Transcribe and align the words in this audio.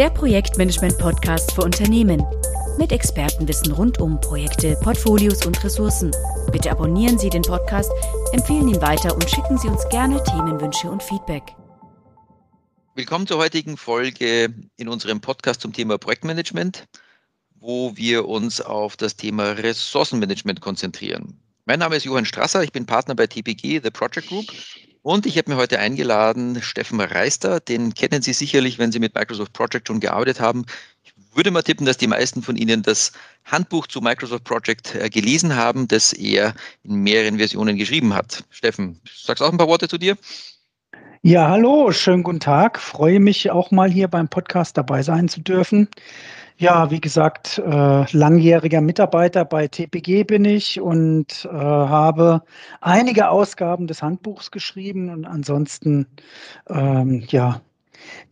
der 0.00 0.08
Projektmanagement-Podcast 0.08 1.52
für 1.52 1.60
Unternehmen. 1.60 2.24
Mit 2.78 2.90
Expertenwissen 2.90 3.70
rund 3.72 4.00
um 4.00 4.18
Projekte, 4.18 4.74
Portfolios 4.82 5.44
und 5.44 5.62
Ressourcen. 5.62 6.10
Bitte 6.50 6.70
abonnieren 6.70 7.18
Sie 7.18 7.28
den 7.28 7.42
Podcast, 7.42 7.92
empfehlen 8.32 8.66
ihn 8.68 8.80
weiter 8.80 9.14
und 9.14 9.28
schicken 9.28 9.58
Sie 9.58 9.68
uns 9.68 9.86
gerne 9.90 10.24
Themenwünsche 10.24 10.90
und 10.90 11.02
Feedback. 11.02 11.42
Willkommen 12.94 13.26
zur 13.26 13.36
heutigen 13.36 13.76
Folge 13.76 14.54
in 14.78 14.88
unserem 14.88 15.20
Podcast 15.20 15.60
zum 15.60 15.74
Thema 15.74 15.98
Projektmanagement, 15.98 16.86
wo 17.56 17.94
wir 17.94 18.26
uns 18.26 18.62
auf 18.62 18.96
das 18.96 19.16
Thema 19.16 19.50
Ressourcenmanagement 19.50 20.62
konzentrieren. 20.62 21.38
Mein 21.66 21.80
Name 21.80 21.96
ist 21.96 22.04
Johann 22.04 22.24
Strasser, 22.24 22.64
ich 22.64 22.72
bin 22.72 22.86
Partner 22.86 23.14
bei 23.14 23.26
TPG, 23.26 23.82
The 23.84 23.90
Project 23.90 24.28
Group 24.28 24.46
und 25.02 25.26
ich 25.26 25.38
habe 25.38 25.50
mir 25.50 25.56
heute 25.56 25.78
eingeladen 25.78 26.62
Steffen 26.62 27.00
Reister, 27.00 27.60
den 27.60 27.94
kennen 27.94 28.22
Sie 28.22 28.32
sicherlich, 28.32 28.78
wenn 28.78 28.92
Sie 28.92 28.98
mit 28.98 29.14
Microsoft 29.14 29.52
Project 29.52 29.88
schon 29.88 30.00
gearbeitet 30.00 30.40
haben. 30.40 30.66
Ich 31.02 31.12
würde 31.34 31.50
mal 31.50 31.62
tippen, 31.62 31.86
dass 31.86 31.96
die 31.96 32.06
meisten 32.06 32.42
von 32.42 32.56
Ihnen 32.56 32.82
das 32.82 33.12
Handbuch 33.44 33.86
zu 33.86 34.00
Microsoft 34.00 34.44
Project 34.44 34.94
äh, 34.94 35.08
gelesen 35.08 35.56
haben, 35.56 35.88
das 35.88 36.12
er 36.12 36.54
in 36.82 36.96
mehreren 37.02 37.38
Versionen 37.38 37.76
geschrieben 37.76 38.14
hat. 38.14 38.44
Steffen, 38.50 39.00
sagst 39.12 39.42
auch 39.42 39.50
ein 39.50 39.58
paar 39.58 39.68
Worte 39.68 39.88
zu 39.88 39.98
dir? 39.98 40.16
Ja, 41.22 41.48
hallo, 41.50 41.92
schönen 41.92 42.22
guten 42.22 42.40
Tag. 42.40 42.78
Freue 42.78 43.20
mich 43.20 43.50
auch 43.50 43.70
mal 43.70 43.90
hier 43.90 44.08
beim 44.08 44.28
Podcast 44.28 44.78
dabei 44.78 45.02
sein 45.02 45.28
zu 45.28 45.40
dürfen. 45.40 45.88
Ja, 46.60 46.90
wie 46.90 47.00
gesagt, 47.00 47.56
äh, 47.56 48.04
langjähriger 48.14 48.82
Mitarbeiter 48.82 49.46
bei 49.46 49.66
TPG 49.66 50.24
bin 50.24 50.44
ich 50.44 50.78
und 50.78 51.48
äh, 51.50 51.56
habe 51.56 52.42
einige 52.82 53.30
Ausgaben 53.30 53.86
des 53.86 54.02
Handbuchs 54.02 54.50
geschrieben 54.50 55.08
und 55.08 55.24
ansonsten 55.24 56.06
ähm, 56.68 57.24
ja 57.28 57.62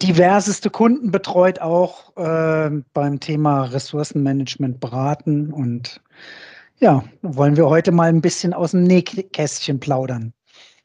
diverseste 0.02 0.68
Kunden 0.68 1.10
betreut 1.10 1.60
auch 1.62 2.14
äh, 2.18 2.70
beim 2.92 3.18
Thema 3.18 3.62
Ressourcenmanagement 3.64 4.78
beraten 4.78 5.50
und 5.50 6.02
ja, 6.80 7.04
wollen 7.22 7.56
wir 7.56 7.70
heute 7.70 7.92
mal 7.92 8.10
ein 8.10 8.20
bisschen 8.20 8.52
aus 8.52 8.72
dem 8.72 8.82
Nähkästchen 8.84 9.80
plaudern. 9.80 10.34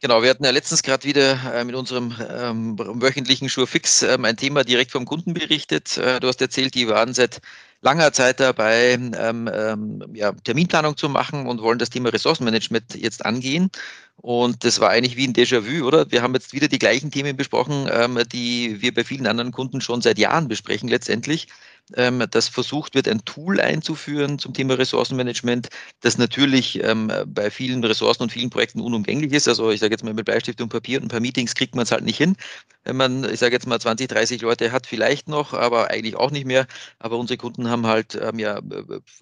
Genau, 0.03 0.21
wir 0.21 0.31
hatten 0.31 0.43
ja 0.43 0.51
letztens 0.51 0.83
gerade 0.83 1.05
wieder 1.05 1.39
äh, 1.53 1.63
mit 1.63 1.75
unserem 1.75 2.13
ähm, 2.29 2.77
wöchentlichen 2.77 3.47
Schurfix 3.47 4.01
ähm, 4.03 4.25
ein 4.25 4.35
Thema 4.35 4.65
direkt 4.65 4.91
vom 4.91 5.05
Kunden 5.05 5.33
berichtet. 5.33 5.97
Äh, 5.97 6.19
du 6.19 6.27
hast 6.27 6.41
erzählt, 6.41 6.75
die 6.75 6.89
waren 6.89 7.13
seit 7.13 7.39
langer 7.79 8.11
Zeit 8.11 8.41
dabei, 8.41 8.95
ähm, 8.95 9.49
ähm, 9.53 10.03
ja, 10.13 10.33
Terminplanung 10.33 10.97
zu 10.97 11.07
machen 11.07 11.47
und 11.47 11.61
wollen 11.61 11.79
das 11.79 11.89
Thema 11.89 12.09
Ressourcenmanagement 12.09 12.95
jetzt 12.95 13.25
angehen. 13.25 13.69
Und 14.17 14.65
das 14.65 14.81
war 14.81 14.89
eigentlich 14.89 15.15
wie 15.15 15.25
ein 15.25 15.33
Déjà-vu, 15.33 15.87
oder? 15.87 16.11
Wir 16.11 16.21
haben 16.21 16.33
jetzt 16.33 16.51
wieder 16.51 16.67
die 16.67 16.79
gleichen 16.79 17.09
Themen 17.09 17.37
besprochen, 17.37 17.87
ähm, 17.89 18.19
die 18.29 18.81
wir 18.81 18.93
bei 18.93 19.05
vielen 19.05 19.25
anderen 19.25 19.53
Kunden 19.53 19.79
schon 19.79 20.01
seit 20.01 20.17
Jahren 20.17 20.49
besprechen 20.49 20.89
letztendlich 20.89 21.47
ähm, 21.95 22.25
dass 22.31 22.47
versucht 22.47 22.95
wird, 22.95 23.07
ein 23.07 23.25
Tool 23.25 23.59
einzuführen 23.59 24.39
zum 24.39 24.53
Thema 24.53 24.75
Ressourcenmanagement, 24.75 25.69
das 26.01 26.17
natürlich 26.17 26.83
ähm, 26.83 27.11
bei 27.27 27.51
vielen 27.51 27.83
Ressourcen 27.83 28.23
und 28.23 28.31
vielen 28.31 28.49
Projekten 28.49 28.79
unumgänglich 28.79 29.33
ist. 29.33 29.47
Also 29.47 29.71
ich 29.71 29.79
sage 29.79 29.93
jetzt 29.93 30.03
mal 30.03 30.13
mit 30.13 30.25
Bleistift 30.25 30.61
und 30.61 30.69
Papier 30.69 30.99
und 30.99 31.05
ein 31.05 31.09
paar 31.09 31.19
Meetings 31.19 31.55
kriegt 31.55 31.75
man 31.75 31.83
es 31.83 31.91
halt 31.91 32.03
nicht 32.03 32.17
hin. 32.17 32.35
Wenn 32.83 32.97
man, 32.97 33.23
ich 33.25 33.39
sage 33.39 33.53
jetzt 33.53 33.67
mal 33.67 33.79
20, 33.79 34.07
30 34.07 34.41
Leute 34.41 34.71
hat, 34.71 34.87
vielleicht 34.87 35.27
noch, 35.27 35.53
aber 35.53 35.89
eigentlich 35.89 36.15
auch 36.15 36.31
nicht 36.31 36.45
mehr. 36.45 36.67
Aber 36.99 37.17
unsere 37.17 37.37
Kunden 37.37 37.69
haben 37.69 37.87
halt 37.87 38.15
ähm, 38.15 38.39
ja 38.39 38.61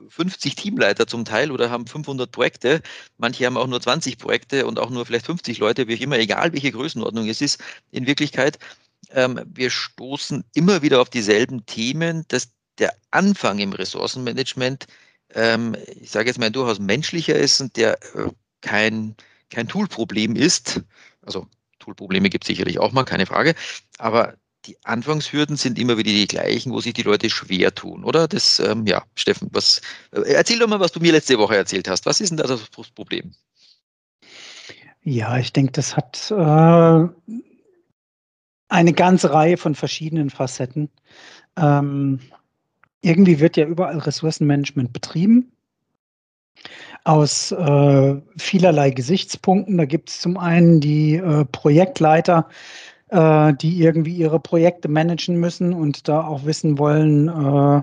50 0.09 0.55
Teamleiter 0.55 1.07
zum 1.07 1.25
Teil 1.25 1.51
oder 1.51 1.69
haben 1.69 1.87
500 1.87 2.31
Projekte. 2.31 2.81
Manche 3.17 3.45
haben 3.45 3.57
auch 3.57 3.67
nur 3.67 3.81
20 3.81 4.17
Projekte 4.17 4.65
und 4.65 4.79
auch 4.79 4.89
nur 4.89 5.05
vielleicht 5.05 5.25
50 5.25 5.59
Leute, 5.59 5.87
wie 5.87 5.95
auch 5.95 6.01
immer, 6.01 6.17
egal 6.19 6.53
welche 6.53 6.71
Größenordnung 6.71 7.27
es 7.27 7.41
ist 7.41 7.61
in 7.91 8.07
Wirklichkeit 8.07 8.57
ähm, 9.13 9.41
wir 9.45 9.69
stoßen 9.69 10.43
immer 10.53 10.81
wieder 10.81 11.01
auf 11.01 11.09
dieselben 11.09 11.65
Themen, 11.65 12.25
dass 12.27 12.51
der 12.77 12.93
Anfang 13.11 13.59
im 13.59 13.73
Ressourcenmanagement, 13.73 14.87
ähm, 15.33 15.75
ich 15.99 16.11
sage 16.11 16.27
jetzt 16.27 16.39
mal, 16.39 16.51
durchaus 16.51 16.79
menschlicher 16.79 17.35
ist 17.35 17.61
und 17.61 17.75
der 17.77 18.01
äh, 18.15 18.29
kein, 18.61 19.15
kein 19.49 19.67
Toolproblem 19.67 20.35
ist. 20.35 20.81
Also 21.21 21.47
Toolprobleme 21.79 22.29
gibt 22.29 22.43
es 22.43 22.47
sicherlich 22.47 22.79
auch 22.79 22.91
mal, 22.91 23.03
keine 23.03 23.25
Frage. 23.25 23.55
Aber 23.97 24.35
die 24.65 24.77
Anfangshürden 24.83 25.57
sind 25.57 25.79
immer 25.79 25.97
wieder 25.97 26.11
die 26.11 26.27
gleichen, 26.27 26.71
wo 26.71 26.81
sich 26.81 26.93
die 26.93 27.01
Leute 27.01 27.29
schwer 27.29 27.73
tun, 27.73 28.03
oder? 28.03 28.27
Das, 28.27 28.59
ähm, 28.59 28.85
ja, 28.85 29.03
Steffen, 29.15 29.49
was, 29.51 29.81
äh, 30.11 30.21
erzähl 30.33 30.59
doch 30.59 30.67
mal, 30.67 30.79
was 30.79 30.91
du 30.91 30.99
mir 30.99 31.11
letzte 31.11 31.39
Woche 31.39 31.55
erzählt 31.55 31.87
hast. 31.87 32.05
Was 32.05 32.21
ist 32.21 32.29
denn 32.29 32.37
da 32.37 32.43
das 32.43 32.69
Problem? 32.95 33.33
Ja, 35.03 35.37
ich 35.37 35.51
denke, 35.51 35.71
das 35.71 35.97
hat 35.97 36.29
äh, 36.29 37.41
eine 38.71 38.93
ganze 38.93 39.33
Reihe 39.33 39.57
von 39.57 39.75
verschiedenen 39.75 40.29
Facetten. 40.29 40.89
Ähm, 41.57 42.19
irgendwie 43.01 43.39
wird 43.39 43.57
ja 43.57 43.65
überall 43.65 43.99
Ressourcenmanagement 43.99 44.93
betrieben. 44.93 45.51
Aus 47.03 47.51
äh, 47.51 48.21
vielerlei 48.37 48.91
Gesichtspunkten. 48.91 49.77
Da 49.77 49.85
gibt 49.85 50.09
es 50.09 50.21
zum 50.21 50.37
einen 50.37 50.79
die 50.79 51.15
äh, 51.15 51.43
Projektleiter, 51.45 52.47
äh, 53.09 53.53
die 53.55 53.81
irgendwie 53.81 54.15
ihre 54.15 54.39
Projekte 54.39 54.87
managen 54.87 55.37
müssen 55.37 55.73
und 55.73 56.07
da 56.07 56.23
auch 56.23 56.45
wissen 56.45 56.77
wollen, 56.77 57.27
äh, 57.27 57.81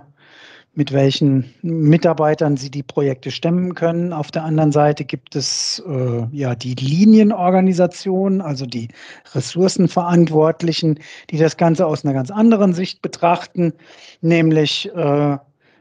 mit 0.78 0.92
welchen 0.92 1.52
Mitarbeitern 1.62 2.56
sie 2.56 2.70
die 2.70 2.84
Projekte 2.84 3.32
stemmen 3.32 3.74
können. 3.74 4.12
Auf 4.12 4.30
der 4.30 4.44
anderen 4.44 4.70
Seite 4.70 5.04
gibt 5.04 5.34
es 5.34 5.82
äh, 5.88 6.24
ja 6.30 6.54
die 6.54 6.76
Linienorganisation, 6.76 8.40
also 8.40 8.64
die 8.64 8.86
Ressourcenverantwortlichen, 9.34 11.00
die 11.30 11.38
das 11.38 11.56
Ganze 11.56 11.84
aus 11.84 12.04
einer 12.04 12.14
ganz 12.14 12.30
anderen 12.30 12.74
Sicht 12.74 13.02
betrachten, 13.02 13.72
nämlich 14.20 14.88
äh, 14.94 15.38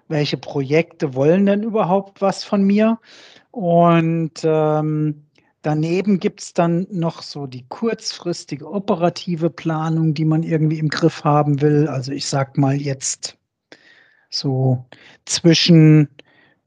welche 0.08 0.38
Projekte 0.38 1.14
wollen 1.14 1.46
denn 1.46 1.62
überhaupt 1.62 2.20
was 2.20 2.44
von 2.44 2.64
mir? 2.64 2.98
Und 3.52 4.42
ähm, 4.44 5.24
Daneben 5.64 6.20
gibt 6.20 6.42
es 6.42 6.54
dann 6.54 6.88
noch 6.92 7.22
so 7.22 7.46
die 7.46 7.66
kurzfristige 7.68 8.72
operative 8.72 9.50
Planung, 9.50 10.14
die 10.14 10.24
man 10.24 10.44
irgendwie 10.44 10.80
im 10.80 10.88
Griff 10.88 11.26
haben 11.26 11.62
will. 11.62 11.90
Also 11.90 12.14
ich 12.14 12.26
sag 12.26 12.58
mal 12.58 12.78
jetzt 12.78 13.37
so 14.30 14.86
zwischen 15.26 16.10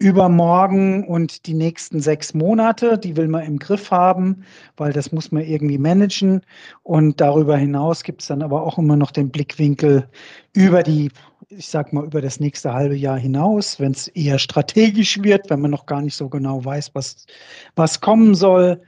übermorgen 0.00 1.06
und 1.06 1.46
die 1.46 1.52
nächsten 1.52 2.00
sechs 2.00 2.32
Monate, 2.32 2.96
die 2.96 3.16
will 3.16 3.28
man 3.28 3.44
im 3.44 3.58
Griff 3.58 3.90
haben, 3.90 4.44
weil 4.78 4.94
das 4.94 5.12
muss 5.12 5.30
man 5.30 5.44
irgendwie 5.44 5.76
managen. 5.76 6.40
Und 6.82 7.20
darüber 7.20 7.56
hinaus 7.58 8.02
gibt 8.02 8.22
es 8.22 8.28
dann 8.28 8.42
aber 8.42 8.62
auch 8.62 8.78
immer 8.78 8.96
noch 8.96 9.10
den 9.10 9.30
Blickwinkel 9.30 10.08
über 10.54 10.82
die, 10.82 11.10
ich 11.50 11.68
sag 11.68 11.92
mal, 11.92 12.06
über 12.06 12.22
das 12.22 12.40
nächste 12.40 12.72
halbe 12.72 12.96
Jahr 12.96 13.18
hinaus, 13.18 13.78
wenn 13.78 13.92
es 13.92 14.08
eher 14.08 14.38
strategisch 14.38 15.22
wird, 15.22 15.50
wenn 15.50 15.60
man 15.60 15.70
noch 15.70 15.84
gar 15.84 16.00
nicht 16.00 16.16
so 16.16 16.30
genau 16.30 16.64
weiß, 16.64 16.94
was, 16.94 17.26
was 17.76 18.00
kommen 18.00 18.34
soll. 18.34 18.80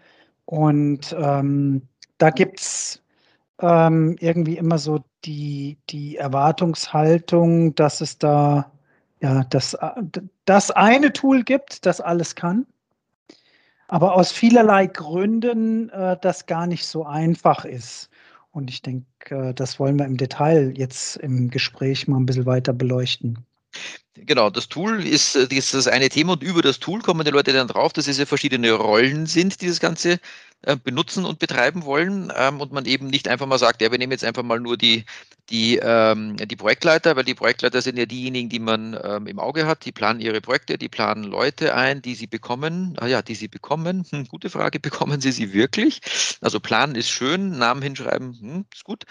Und 0.47 1.15
ähm, 1.19 1.83
da 2.17 2.31
gibt 2.31 2.61
es 2.61 3.03
ähm, 3.61 4.17
irgendwie 4.19 4.57
immer 4.57 4.79
so 4.79 5.01
die, 5.25 5.79
die 5.91 6.17
Erwartungshaltung, 6.17 7.75
dass 7.75 8.01
es 8.01 8.19
da 8.19 8.71
ja, 9.21 9.45
das, 9.45 9.77
das 10.45 10.71
eine 10.73 11.13
Tool 11.13 11.45
gibt, 11.45 11.87
das 11.87 12.01
alles 12.01 12.35
kann, 12.35 12.67
aber 13.87 14.15
aus 14.15 14.33
vielerlei 14.33 14.87
Gründen 14.87 15.91
äh, 15.91 16.17
das 16.21 16.47
gar 16.47 16.67
nicht 16.67 16.87
so 16.87 17.05
einfach 17.05 17.65
ist. 17.65 18.11
Und 18.51 18.69
ich 18.69 18.83
denke, 18.83 19.05
äh, 19.31 19.55
das 19.55 19.79
wollen 19.79 19.99
wir 19.99 20.07
im 20.07 20.17
Detail 20.17 20.73
jetzt 20.77 21.17
im 21.17 21.51
Gespräch 21.51 22.09
mal 22.09 22.19
ein 22.19 22.27
bisschen 22.27 22.47
weiter 22.47 22.73
beleuchten. 22.73 23.39
Genau, 24.15 24.51
das 24.51 24.69
Tool 24.69 25.05
ist, 25.07 25.37
äh, 25.37 25.47
ist 25.55 25.73
das 25.73 25.87
eine 25.87 26.09
Thema 26.09 26.33
und 26.33 26.43
über 26.43 26.63
das 26.63 26.81
Tool 26.81 27.01
kommen 27.01 27.25
die 27.25 27.31
Leute 27.31 27.53
dann 27.53 27.69
drauf, 27.69 27.93
dass 27.93 28.09
es 28.09 28.19
ja 28.19 28.27
verschiedene 28.27 28.73
Rollen 28.73 29.27
sind, 29.27 29.61
die 29.61 29.69
das 29.69 29.81
Ganze 29.81 30.13
äh, 30.13 30.19
benutzen 30.85 31.25
und 31.25 31.39
betreiben 31.39 31.85
wollen 31.85 32.33
ähm, 32.37 32.61
und 32.61 32.73
man 32.73 32.85
eben 32.87 33.09
nicht 33.09 33.29
einfach 33.29 33.47
mal 33.47 33.59
sagt, 33.59 33.83
ja, 33.83 33.91
wir 33.91 33.99
nehmen 33.99 34.13
jetzt 34.13 34.25
einfach 34.25 34.43
mal 34.43 34.61
nur 34.61 34.77
die, 34.77 35.05
die, 35.51 35.79
ähm, 35.83 36.37
die 36.37 36.57
Projektleiter, 36.57 37.17
weil 37.17 37.25
die 37.25 37.35
Projektleiter 37.35 37.83
sind 37.83 37.99
ja 37.99 38.07
diejenigen, 38.07 38.49
die 38.49 38.59
man 38.61 38.99
ähm, 39.03 39.27
im 39.27 39.39
Auge 39.39 39.67
hat, 39.67 39.85
die 39.85 39.93
planen 39.93 40.21
ihre 40.21 40.41
Projekte, 40.41 40.79
die 40.79 40.89
planen 40.89 41.25
Leute 41.25 41.75
ein, 41.75 42.01
die 42.03 42.15
sie 42.15 42.27
bekommen. 42.27 42.97
Ah 43.01 43.07
ja, 43.07 43.23
die 43.23 43.35
sie 43.35 43.49
bekommen. 43.49 44.05
Hm, 44.13 44.27
gute 44.29 44.51
Frage, 44.51 44.79
bekommen 44.81 45.21
sie 45.21 45.33
sie 45.33 45.53
wirklich? 45.55 46.01
Also 46.41 46.61
planen 46.61 46.95
ist 46.97 47.09
schön, 47.11 47.51
Namen 47.59 47.83
hinschreiben, 47.83 48.39
hm, 48.39 48.67
ist 48.73 48.85
gut. 48.85 49.05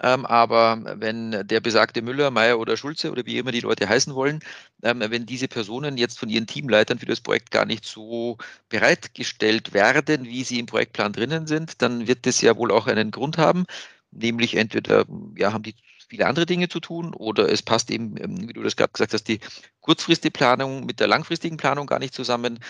Ähm, 0.00 0.26
aber 0.26 0.80
wenn 1.00 1.46
der 1.48 1.60
besagte 1.60 2.02
Müller, 2.02 2.30
Meier 2.30 2.58
oder 2.58 2.76
Schulze 2.76 3.10
oder 3.10 3.26
wie 3.26 3.38
immer 3.38 3.50
die 3.52 3.60
Leute 3.60 3.88
heißen 3.88 4.14
wollen, 4.14 4.40
ähm, 4.82 5.02
wenn 5.04 5.26
diese 5.26 5.48
Personen 5.48 5.96
jetzt 5.96 6.18
von 6.18 6.28
ihren 6.28 6.46
Teamleitern 6.46 6.98
für 6.98 7.06
das 7.06 7.20
Projekt 7.20 7.50
gar 7.50 7.64
nicht 7.64 7.84
so 7.84 8.38
bereitgestellt 8.68 9.72
werden, 9.72 10.24
wie 10.26 10.44
sie 10.44 10.60
im 10.60 10.66
Projektplan 10.66 11.12
drinnen 11.12 11.46
sind, 11.46 11.82
dann 11.82 12.06
wird 12.06 12.26
das 12.26 12.40
ja 12.40 12.56
wohl 12.56 12.70
auch 12.70 12.86
einen 12.86 13.10
Grund 13.10 13.38
haben, 13.38 13.64
nämlich 14.12 14.56
entweder 14.56 15.04
ja, 15.36 15.52
haben 15.52 15.64
die 15.64 15.74
viele 16.08 16.26
andere 16.26 16.46
Dinge 16.46 16.68
zu 16.68 16.80
tun 16.80 17.12
oder 17.14 17.48
es 17.50 17.62
passt 17.62 17.90
eben, 17.90 18.16
ähm, 18.18 18.48
wie 18.48 18.52
du 18.52 18.62
das 18.62 18.76
gerade 18.76 18.92
gesagt 18.92 19.12
hast, 19.14 19.28
die 19.28 19.40
kurzfristige 19.80 20.32
Planung 20.32 20.86
mit 20.86 21.00
der 21.00 21.08
langfristigen 21.08 21.56
Planung 21.56 21.86
gar 21.86 21.98
nicht 21.98 22.14
zusammen 22.14 22.60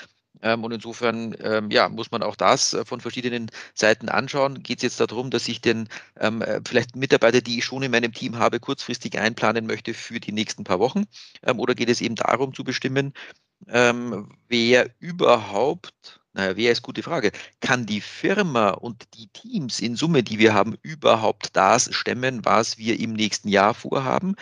und 0.42 0.72
insofern 0.72 1.36
ähm, 1.40 1.70
ja, 1.70 1.88
muss 1.88 2.10
man 2.10 2.22
auch 2.22 2.36
das 2.36 2.74
äh, 2.74 2.84
von 2.84 3.00
verschiedenen 3.00 3.50
Seiten 3.74 4.08
anschauen. 4.08 4.62
Geht 4.62 4.78
es 4.78 4.82
jetzt 4.82 5.00
darum, 5.00 5.30
dass 5.30 5.48
ich 5.48 5.60
den 5.60 5.88
ähm, 6.18 6.42
äh, 6.42 6.60
vielleicht 6.66 6.96
Mitarbeiter, 6.96 7.40
die 7.40 7.58
ich 7.58 7.64
schon 7.64 7.82
in 7.82 7.90
meinem 7.90 8.12
Team 8.12 8.38
habe, 8.38 8.60
kurzfristig 8.60 9.18
einplanen 9.18 9.66
möchte 9.66 9.94
für 9.94 10.20
die 10.20 10.32
nächsten 10.32 10.64
paar 10.64 10.78
Wochen? 10.78 11.04
Ähm, 11.42 11.58
oder 11.58 11.74
geht 11.74 11.88
es 11.88 12.00
eben 12.00 12.14
darum 12.14 12.54
zu 12.54 12.64
bestimmen, 12.64 13.12
ähm, 13.68 14.30
wer 14.48 14.90
überhaupt, 15.00 16.20
naja, 16.32 16.56
wer 16.56 16.72
ist 16.72 16.82
gute 16.82 17.02
Frage, 17.02 17.32
kann 17.60 17.86
die 17.86 18.00
Firma 18.00 18.70
und 18.70 19.08
die 19.14 19.28
Teams 19.28 19.80
in 19.80 19.96
Summe, 19.96 20.22
die 20.22 20.38
wir 20.38 20.54
haben, 20.54 20.76
überhaupt 20.82 21.56
das 21.56 21.92
stemmen, 21.94 22.44
was 22.44 22.78
wir 22.78 22.98
im 23.00 23.12
nächsten 23.14 23.48
Jahr 23.48 23.74
vorhaben? 23.74 24.36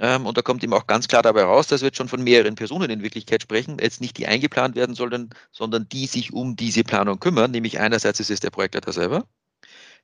Ähm, 0.00 0.26
und 0.26 0.36
da 0.36 0.42
kommt 0.42 0.64
eben 0.64 0.72
auch 0.72 0.86
ganz 0.86 1.08
klar 1.08 1.22
dabei 1.22 1.44
raus, 1.44 1.68
dass 1.68 1.80
wir 1.80 1.86
jetzt 1.88 1.96
schon 1.96 2.08
von 2.08 2.22
mehreren 2.22 2.54
Personen 2.56 2.90
in 2.90 3.02
Wirklichkeit 3.02 3.42
sprechen, 3.42 3.78
jetzt 3.80 4.00
nicht 4.00 4.18
die 4.18 4.26
eingeplant 4.26 4.74
werden 4.76 4.94
sollen, 4.94 5.30
sondern 5.52 5.88
die 5.88 6.06
sich 6.06 6.32
um 6.32 6.56
diese 6.56 6.84
Planung 6.84 7.20
kümmern. 7.20 7.50
Nämlich 7.52 7.78
einerseits 7.78 8.20
ist 8.20 8.30
es 8.30 8.40
der 8.40 8.50
Projektleiter 8.50 8.92
selber, 8.92 9.26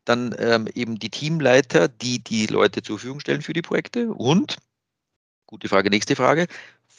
dann 0.05 0.35
ähm, 0.39 0.69
eben 0.75 0.99
die 0.99 1.11
Teamleiter, 1.11 1.89
die 1.89 2.23
die 2.23 2.47
Leute 2.47 2.83
zur 2.83 2.99
Verfügung 2.99 3.21
stellen 3.21 3.43
für 3.43 3.53
die 3.53 3.63
Projekte 3.63 4.13
und, 4.13 4.57
gute 5.47 5.69
Frage, 5.69 5.91
nächste 5.91 6.17
Frage, 6.17 6.47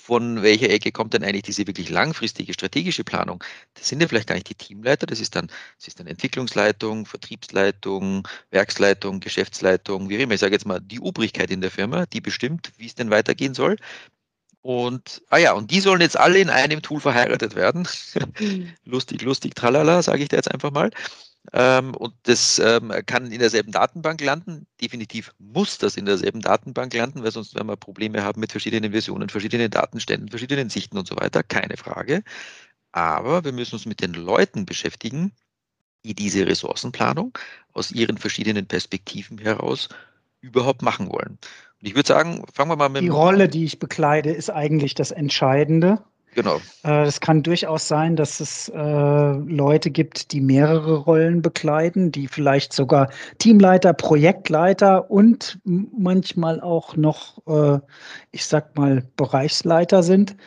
von 0.02 0.42
welcher 0.42 0.70
Ecke 0.70 0.92
kommt 0.92 1.14
denn 1.14 1.24
eigentlich 1.24 1.44
diese 1.44 1.68
wirklich 1.68 1.90
langfristige 1.90 2.54
strategische 2.54 3.04
Planung? 3.04 3.44
Das 3.76 3.88
sind 3.88 4.02
ja 4.02 4.08
vielleicht 4.08 4.28
gar 4.28 4.36
nicht 4.36 4.50
die 4.50 4.56
Teamleiter, 4.56 5.06
das 5.06 5.20
ist 5.20 5.36
dann, 5.36 5.48
das 5.78 5.88
ist 5.88 6.00
dann 6.00 6.08
Entwicklungsleitung, 6.08 7.06
Vertriebsleitung, 7.06 8.28
Werksleitung, 8.50 9.20
Geschäftsleitung, 9.20 10.10
wie 10.10 10.16
immer. 10.16 10.34
Ich 10.34 10.40
sage 10.40 10.54
jetzt 10.54 10.66
mal 10.66 10.80
die 10.82 11.00
Obrigkeit 11.00 11.52
in 11.52 11.62
der 11.62 11.72
Firma, 11.72 12.06
die 12.08 12.22
bestimmt, 12.22 12.72
wie 12.78 12.88
es 12.88 12.96
denn 12.96 13.12
weitergehen 13.12 13.54
soll. 13.54 13.78
Und, 14.62 15.24
ah 15.30 15.38
ja, 15.38 15.54
und 15.54 15.72
die 15.72 15.80
sollen 15.82 16.02
jetzt 16.02 16.18
alle 16.18 16.40
in 16.40 16.50
einem 16.50 16.82
Tool 16.82 17.00
verheiratet 17.00 17.56
werden. 17.56 17.88
lustig, 18.86 19.22
lustig, 19.24 19.56
tralala, 19.56 20.04
sage 20.04 20.24
ich 20.24 20.30
da 20.30 20.38
jetzt 20.38 20.52
einfach 20.52 20.72
mal. 20.72 20.92
Ähm, 21.54 21.94
und 21.96 22.14
das 22.24 22.60
ähm, 22.60 22.94
kann 23.06 23.32
in 23.32 23.40
derselben 23.40 23.72
Datenbank 23.72 24.22
landen. 24.22 24.68
Definitiv 24.80 25.34
muss 25.38 25.78
das 25.78 25.98
in 25.98 26.06
derselben 26.06 26.42
Datenbank 26.42 26.94
landen, 26.94 27.24
weil 27.24 27.32
sonst 27.32 27.56
werden 27.56 27.68
wir 27.68 27.76
Probleme 27.76 28.24
haben 28.24 28.40
mit 28.40 28.52
verschiedenen 28.52 28.92
Versionen, 28.92 29.30
verschiedenen 29.30 29.70
Datenständen, 29.70 30.30
verschiedenen 30.30 30.70
Sichten 30.70 30.98
und 30.98 31.08
so 31.08 31.16
weiter. 31.18 31.44
Keine 31.44 31.78
Frage. 31.78 32.24
Aber 32.94 33.44
wir 33.44 33.52
müssen 33.52 33.76
uns 33.76 33.86
mit 33.86 34.02
den 34.02 34.14
Leuten 34.14 34.66
beschäftigen, 34.66 35.34
die 36.04 36.16
diese 36.16 36.48
Ressourcenplanung 36.48 37.38
aus 37.74 37.92
ihren 37.92 38.18
verschiedenen 38.18 38.66
Perspektiven 38.68 39.38
heraus 39.38 39.90
überhaupt 40.42 40.82
machen 40.82 41.12
wollen. 41.12 41.38
Und 41.82 41.88
ich 41.88 41.96
würde 41.96 42.08
sagen, 42.08 42.44
fangen 42.54 42.72
wir 42.72 42.76
mal 42.76 42.90
mit. 42.90 43.02
Die 43.04 43.10
Rolle, 43.10 43.48
die 43.48 43.66
ich 43.66 43.80
bekleide, 43.80 44.32
ist 44.32 44.50
eigentlich 44.50 44.96
das 44.96 45.12
Entscheidende. 45.12 46.02
Genau. 46.34 46.62
Äh, 46.84 47.04
es 47.04 47.20
kann 47.20 47.44
durchaus 47.44 47.88
sein, 47.88 48.16
dass 48.16 48.40
es 48.40 48.70
äh, 48.70 48.78
Leute 48.78 49.92
gibt, 49.92 50.32
die 50.32 50.40
mehrere 50.40 50.98
Rollen 50.98 51.42
bekleiden, 51.42 52.12
die 52.12 52.28
vielleicht 52.28 52.72
sogar 52.74 53.10
Teamleiter, 53.38 53.94
Projektleiter 53.94 55.12
und 55.12 55.60
manchmal 55.66 56.62
auch 56.62 56.96
noch, 56.96 57.46
äh, 57.48 57.80
ich 58.32 58.46
sag 58.46 58.78
mal, 58.78 59.04
Bereichsleiter 59.18 60.04
sind. 60.04 60.38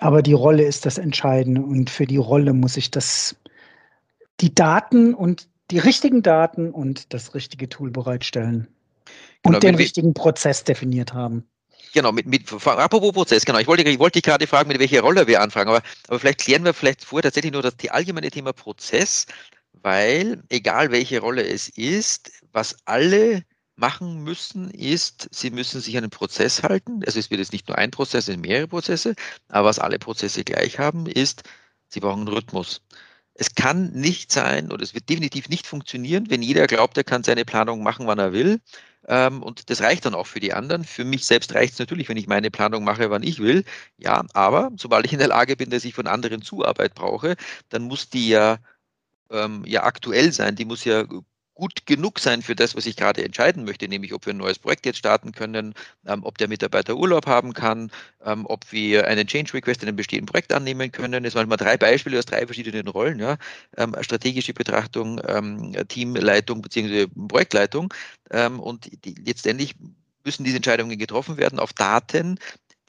Aber 0.00 0.22
die 0.22 0.32
Rolle 0.32 0.64
ist 0.64 0.86
das 0.86 0.98
Entscheidende 0.98 1.60
und 1.60 1.90
für 1.90 2.06
die 2.06 2.16
Rolle 2.16 2.52
muss 2.52 2.76
ich 2.76 2.90
das, 2.90 3.36
die 4.40 4.54
Daten 4.54 5.14
und 5.14 5.48
die 5.70 5.78
richtigen 5.78 6.22
Daten 6.22 6.70
und 6.70 7.14
das 7.14 7.34
richtige 7.34 7.68
Tool 7.68 7.90
bereitstellen 7.90 8.66
und 9.44 9.52
genau, 9.52 9.60
den 9.60 9.74
richtigen 9.76 10.14
Prozess 10.14 10.64
definiert 10.64 11.12
haben. 11.14 11.44
Genau, 11.92 12.12
mit, 12.12 12.26
mit 12.26 12.52
apropos 12.52 13.12
Prozess, 13.12 13.44
genau. 13.44 13.58
Ich 13.58 13.66
wollte, 13.66 13.82
ich 13.82 13.98
wollte 13.98 14.20
gerade 14.22 14.46
fragen, 14.46 14.68
mit 14.68 14.78
welcher 14.78 15.00
Rolle 15.00 15.26
wir 15.26 15.40
anfangen, 15.40 15.70
aber, 15.70 15.82
aber 16.08 16.20
vielleicht 16.20 16.40
klären 16.40 16.64
wir 16.64 16.72
vielleicht 16.74 17.04
vorher 17.04 17.24
tatsächlich 17.24 17.52
nur 17.52 17.62
das 17.62 17.74
allgemeine 17.88 18.30
Thema 18.30 18.52
Prozess, 18.52 19.26
weil 19.72 20.42
egal 20.50 20.92
welche 20.92 21.20
Rolle 21.20 21.46
es 21.46 21.68
ist, 21.70 22.30
was 22.52 22.76
alle 22.84 23.44
machen 23.76 24.22
müssen, 24.22 24.70
ist, 24.70 25.28
sie 25.32 25.50
müssen 25.50 25.80
sich 25.80 25.96
an 25.96 26.04
den 26.04 26.10
Prozess 26.10 26.62
halten. 26.62 27.02
Also 27.04 27.18
es 27.18 27.30
wird 27.30 27.40
jetzt 27.40 27.52
nicht 27.52 27.66
nur 27.68 27.78
ein 27.78 27.90
Prozess, 27.90 28.20
es 28.20 28.26
sind 28.26 28.40
mehrere 28.42 28.68
Prozesse, 28.68 29.14
aber 29.48 29.68
was 29.68 29.78
alle 29.78 29.98
Prozesse 29.98 30.44
gleich 30.44 30.78
haben, 30.78 31.06
ist, 31.06 31.42
sie 31.88 32.00
brauchen 32.00 32.20
einen 32.20 32.28
Rhythmus. 32.28 32.82
Es 33.34 33.54
kann 33.54 33.90
nicht 33.92 34.30
sein 34.32 34.70
oder 34.70 34.82
es 34.82 34.94
wird 34.94 35.08
definitiv 35.08 35.48
nicht 35.48 35.66
funktionieren, 35.66 36.30
wenn 36.30 36.42
jeder 36.42 36.66
glaubt, 36.66 36.96
er 36.98 37.04
kann 37.04 37.24
seine 37.24 37.44
Planung 37.44 37.82
machen, 37.82 38.06
wann 38.06 38.18
er 38.18 38.32
will 38.32 38.60
ähm, 39.08 39.42
und 39.42 39.70
das 39.70 39.80
reicht 39.82 40.04
dann 40.04 40.14
auch 40.14 40.26
für 40.26 40.40
die 40.40 40.52
anderen. 40.52 40.84
Für 40.84 41.04
mich 41.04 41.26
selbst 41.26 41.54
reicht 41.54 41.74
es 41.74 41.78
natürlich, 41.78 42.08
wenn 42.08 42.16
ich 42.16 42.26
meine 42.26 42.50
Planung 42.50 42.84
mache, 42.84 43.10
wann 43.10 43.22
ich 43.22 43.38
will. 43.40 43.64
Ja, 43.98 44.24
aber 44.34 44.70
sobald 44.76 45.06
ich 45.06 45.12
in 45.12 45.18
der 45.18 45.28
Lage 45.28 45.56
bin, 45.56 45.70
dass 45.70 45.84
ich 45.84 45.94
von 45.94 46.06
anderen 46.06 46.42
Zuarbeit 46.42 46.94
brauche, 46.94 47.36
dann 47.70 47.82
muss 47.84 48.10
die 48.10 48.28
ja, 48.28 48.58
ähm, 49.30 49.64
ja 49.66 49.84
aktuell 49.84 50.32
sein. 50.32 50.56
Die 50.56 50.66
muss 50.66 50.84
ja 50.84 51.04
gut 51.60 51.86
genug 51.86 52.18
sein 52.18 52.42
für 52.42 52.56
das, 52.56 52.74
was 52.74 52.86
ich 52.86 52.96
gerade 52.96 53.22
entscheiden 53.22 53.64
möchte, 53.64 53.86
nämlich 53.86 54.14
ob 54.14 54.26
wir 54.26 54.32
ein 54.32 54.38
neues 54.38 54.58
Projekt 54.58 54.86
jetzt 54.86 54.98
starten 54.98 55.32
können, 55.32 55.74
ähm, 56.06 56.24
ob 56.24 56.38
der 56.38 56.48
Mitarbeiter 56.48 56.96
Urlaub 56.96 57.26
haben 57.26 57.52
kann, 57.52 57.92
ähm, 58.24 58.46
ob 58.46 58.72
wir 58.72 59.06
einen 59.06 59.26
Change 59.26 59.54
Request 59.54 59.82
in 59.82 59.88
einem 59.88 59.96
bestehenden 59.96 60.26
Projekt 60.26 60.52
annehmen 60.52 60.90
können. 60.90 61.22
Das 61.22 61.34
waren 61.34 61.48
mal 61.48 61.56
drei 61.56 61.76
Beispiele 61.76 62.18
aus 62.18 62.26
drei 62.26 62.46
verschiedenen 62.46 62.88
Rollen. 62.88 63.20
Ja. 63.20 63.36
Ähm, 63.76 63.94
strategische 64.00 64.54
Betrachtung, 64.54 65.20
ähm, 65.28 65.76
Teamleitung 65.88 66.62
bzw. 66.62 67.06
Projektleitung. 67.28 67.92
Ähm, 68.30 68.58
und 68.58 68.90
die, 69.04 69.14
letztendlich 69.24 69.74
müssen 70.24 70.44
diese 70.44 70.56
Entscheidungen 70.56 70.98
getroffen 70.98 71.36
werden 71.36 71.58
auf 71.58 71.72
Daten, 71.72 72.38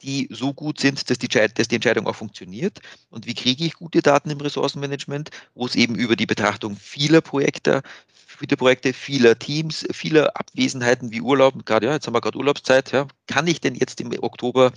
die 0.02 0.28
so 0.30 0.52
gut 0.52 0.80
sind, 0.80 1.08
dass 1.10 1.18
die, 1.18 1.28
dass 1.28 1.68
die 1.68 1.74
Entscheidung 1.74 2.06
auch 2.06 2.16
funktioniert. 2.16 2.80
Und 3.10 3.26
wie 3.26 3.34
kriege 3.34 3.64
ich 3.64 3.74
gute 3.74 4.02
Daten 4.02 4.30
im 4.30 4.40
Ressourcenmanagement, 4.40 5.30
wo 5.54 5.66
es 5.66 5.74
eben 5.74 5.94
über 5.94 6.16
die 6.16 6.26
Betrachtung 6.26 6.76
vieler 6.76 7.20
Projekte, 7.20 7.82
viele 8.14 8.56
Projekte, 8.56 8.92
vieler 8.92 9.38
Teams, 9.38 9.86
vieler 9.92 10.36
Abwesenheiten 10.36 11.12
wie 11.12 11.20
Urlaub, 11.20 11.64
gerade 11.64 11.86
ja, 11.86 11.92
jetzt 11.94 12.06
haben 12.06 12.14
wir 12.14 12.20
gerade 12.20 12.38
Urlaubszeit, 12.38 12.92
ja, 12.92 13.06
kann 13.26 13.46
ich 13.46 13.60
denn 13.60 13.74
jetzt 13.74 14.00
im 14.00 14.12
Oktober 14.22 14.72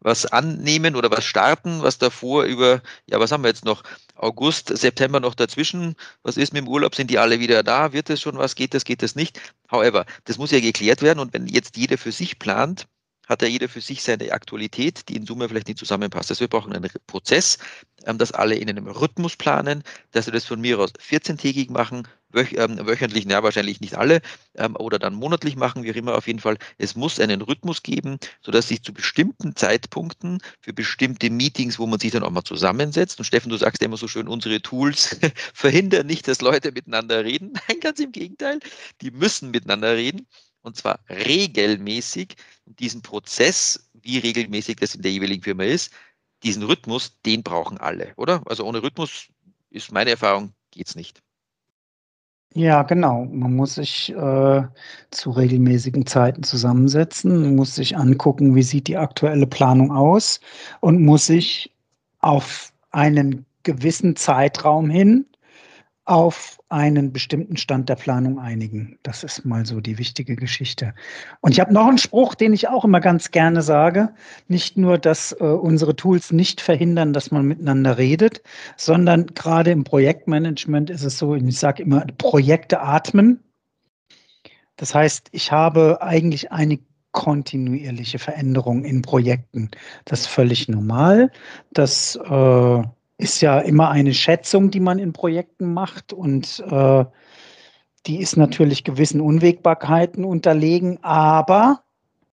was 0.00 0.26
annehmen 0.26 0.94
oder 0.94 1.10
was 1.10 1.24
starten, 1.24 1.82
was 1.82 1.98
davor 1.98 2.44
über, 2.44 2.82
ja, 3.06 3.18
was 3.18 3.32
haben 3.32 3.42
wir 3.42 3.48
jetzt 3.48 3.64
noch? 3.64 3.82
August, 4.14 4.76
September 4.76 5.20
noch 5.20 5.34
dazwischen. 5.34 5.94
Was 6.22 6.36
ist 6.36 6.52
mit 6.52 6.62
dem 6.62 6.68
Urlaub? 6.68 6.94
Sind 6.94 7.10
die 7.10 7.18
alle 7.18 7.38
wieder 7.40 7.62
da? 7.62 7.92
Wird 7.92 8.10
das 8.10 8.20
schon 8.20 8.36
was? 8.36 8.54
Geht 8.56 8.74
das? 8.74 8.84
Geht 8.84 9.02
das 9.02 9.14
nicht? 9.14 9.40
However, 9.70 10.06
das 10.24 10.38
muss 10.38 10.50
ja 10.50 10.60
geklärt 10.60 11.02
werden 11.02 11.20
und 11.20 11.32
wenn 11.32 11.46
jetzt 11.46 11.76
jeder 11.76 11.98
für 11.98 12.12
sich 12.12 12.38
plant, 12.38 12.88
hat 13.28 13.42
ja 13.42 13.48
jeder 13.48 13.68
für 13.68 13.80
sich 13.80 14.02
seine 14.02 14.32
Aktualität, 14.32 15.08
die 15.08 15.16
in 15.16 15.26
Summe 15.26 15.48
vielleicht 15.48 15.68
nicht 15.68 15.78
zusammenpasst. 15.78 16.30
Also 16.30 16.40
wir 16.40 16.48
brauchen 16.48 16.72
einen 16.72 16.90
Prozess, 17.06 17.58
ähm, 18.06 18.18
dass 18.18 18.32
alle 18.32 18.54
in 18.54 18.68
einem 18.68 18.86
Rhythmus 18.86 19.36
planen, 19.36 19.82
dass 20.12 20.26
wir 20.26 20.32
das 20.32 20.44
von 20.44 20.60
mir 20.60 20.78
aus 20.78 20.92
14-tägig 20.94 21.70
machen, 21.70 22.08
wöch, 22.30 22.54
ähm, 22.56 22.78
wöchentlich, 22.86 23.24
ja 23.26 23.42
wahrscheinlich 23.42 23.80
nicht 23.80 23.96
alle, 23.96 24.20
ähm, 24.56 24.76
oder 24.76 24.98
dann 24.98 25.14
monatlich 25.14 25.56
machen, 25.56 25.82
wie 25.82 25.92
auch 25.92 25.96
immer 25.96 26.16
auf 26.16 26.26
jeden 26.26 26.38
Fall. 26.38 26.56
Es 26.78 26.94
muss 26.96 27.20
einen 27.20 27.42
Rhythmus 27.42 27.82
geben, 27.82 28.18
sodass 28.40 28.68
sich 28.68 28.82
zu 28.82 28.92
bestimmten 28.92 29.56
Zeitpunkten 29.56 30.38
für 30.60 30.72
bestimmte 30.72 31.30
Meetings, 31.30 31.78
wo 31.78 31.86
man 31.86 32.00
sich 32.00 32.12
dann 32.12 32.22
auch 32.22 32.30
mal 32.30 32.44
zusammensetzt, 32.44 33.18
und 33.18 33.24
Steffen, 33.24 33.50
du 33.50 33.56
sagst 33.56 33.82
ja 33.82 33.86
immer 33.86 33.96
so 33.96 34.08
schön, 34.08 34.28
unsere 34.28 34.60
Tools 34.62 35.18
verhindern 35.54 36.06
nicht, 36.06 36.28
dass 36.28 36.40
Leute 36.40 36.72
miteinander 36.72 37.24
reden. 37.24 37.52
Nein, 37.68 37.80
ganz 37.80 38.00
im 38.00 38.12
Gegenteil, 38.12 38.60
die 39.02 39.10
müssen 39.10 39.50
miteinander 39.50 39.96
reden 39.96 40.26
und 40.62 40.76
zwar 40.76 41.00
regelmäßig. 41.08 42.34
diesen 42.66 43.02
Prozess, 43.02 43.88
wie 43.94 44.18
regelmäßig 44.18 44.76
das 44.76 44.94
in 44.94 45.02
der 45.02 45.12
jeweiligen 45.12 45.42
Firma 45.42 45.64
ist, 45.64 45.92
diesen 46.42 46.62
Rhythmus, 46.62 47.18
den 47.24 47.42
brauchen 47.42 47.78
alle, 47.78 48.12
oder? 48.16 48.42
Also 48.46 48.64
ohne 48.64 48.82
Rhythmus 48.82 49.28
ist 49.70 49.92
meine 49.92 50.10
Erfahrung, 50.10 50.52
geht 50.70 50.86
es 50.88 50.94
nicht. 50.94 51.22
Ja, 52.54 52.82
genau. 52.82 53.26
Man 53.26 53.54
muss 53.54 53.74
sich 53.74 54.10
äh, 54.10 54.62
zu 55.10 55.30
regelmäßigen 55.30 56.06
Zeiten 56.06 56.42
zusammensetzen, 56.42 57.54
muss 57.54 57.74
sich 57.74 57.96
angucken, 57.96 58.54
wie 58.54 58.62
sieht 58.62 58.88
die 58.88 58.96
aktuelle 58.96 59.46
Planung 59.46 59.92
aus 59.92 60.40
und 60.80 61.02
muss 61.02 61.26
sich 61.26 61.74
auf 62.20 62.72
einen 62.90 63.44
gewissen 63.64 64.16
Zeitraum 64.16 64.88
hin 64.88 65.26
auf 66.08 66.58
einen 66.70 67.12
bestimmten 67.12 67.58
Stand 67.58 67.88
der 67.90 67.96
Planung 67.96 68.38
einigen. 68.38 68.98
Das 69.02 69.24
ist 69.24 69.44
mal 69.44 69.66
so 69.66 69.80
die 69.80 69.98
wichtige 69.98 70.36
Geschichte. 70.36 70.94
Und 71.42 71.52
ich 71.52 71.60
habe 71.60 71.72
noch 71.72 71.86
einen 71.86 71.98
Spruch, 71.98 72.34
den 72.34 72.54
ich 72.54 72.68
auch 72.68 72.84
immer 72.84 73.00
ganz 73.00 73.30
gerne 73.30 73.60
sage. 73.60 74.14
Nicht 74.48 74.78
nur, 74.78 74.96
dass 74.96 75.32
äh, 75.32 75.44
unsere 75.44 75.94
Tools 75.96 76.32
nicht 76.32 76.62
verhindern, 76.62 77.12
dass 77.12 77.30
man 77.30 77.46
miteinander 77.46 77.98
redet, 77.98 78.42
sondern 78.76 79.26
gerade 79.26 79.70
im 79.70 79.84
Projektmanagement 79.84 80.88
ist 80.88 81.04
es 81.04 81.18
so, 81.18 81.34
ich 81.34 81.58
sage 81.58 81.82
immer, 81.82 82.06
Projekte 82.16 82.80
atmen. 82.80 83.44
Das 84.76 84.94
heißt, 84.94 85.28
ich 85.32 85.52
habe 85.52 86.00
eigentlich 86.00 86.52
eine 86.52 86.78
kontinuierliche 87.12 88.18
Veränderung 88.18 88.84
in 88.84 89.02
Projekten. 89.02 89.70
Das 90.06 90.20
ist 90.20 90.26
völlig 90.28 90.68
normal. 90.68 91.30
Das 91.72 92.16
äh, 92.16 92.82
ist 93.18 93.40
ja 93.40 93.58
immer 93.58 93.90
eine 93.90 94.14
Schätzung, 94.14 94.70
die 94.70 94.80
man 94.80 94.98
in 94.98 95.12
Projekten 95.12 95.72
macht 95.74 96.12
und 96.12 96.64
äh, 96.70 97.04
die 98.06 98.20
ist 98.20 98.36
natürlich 98.36 98.84
gewissen 98.84 99.20
Unwägbarkeiten 99.20 100.24
unterlegen, 100.24 101.02
aber 101.02 101.82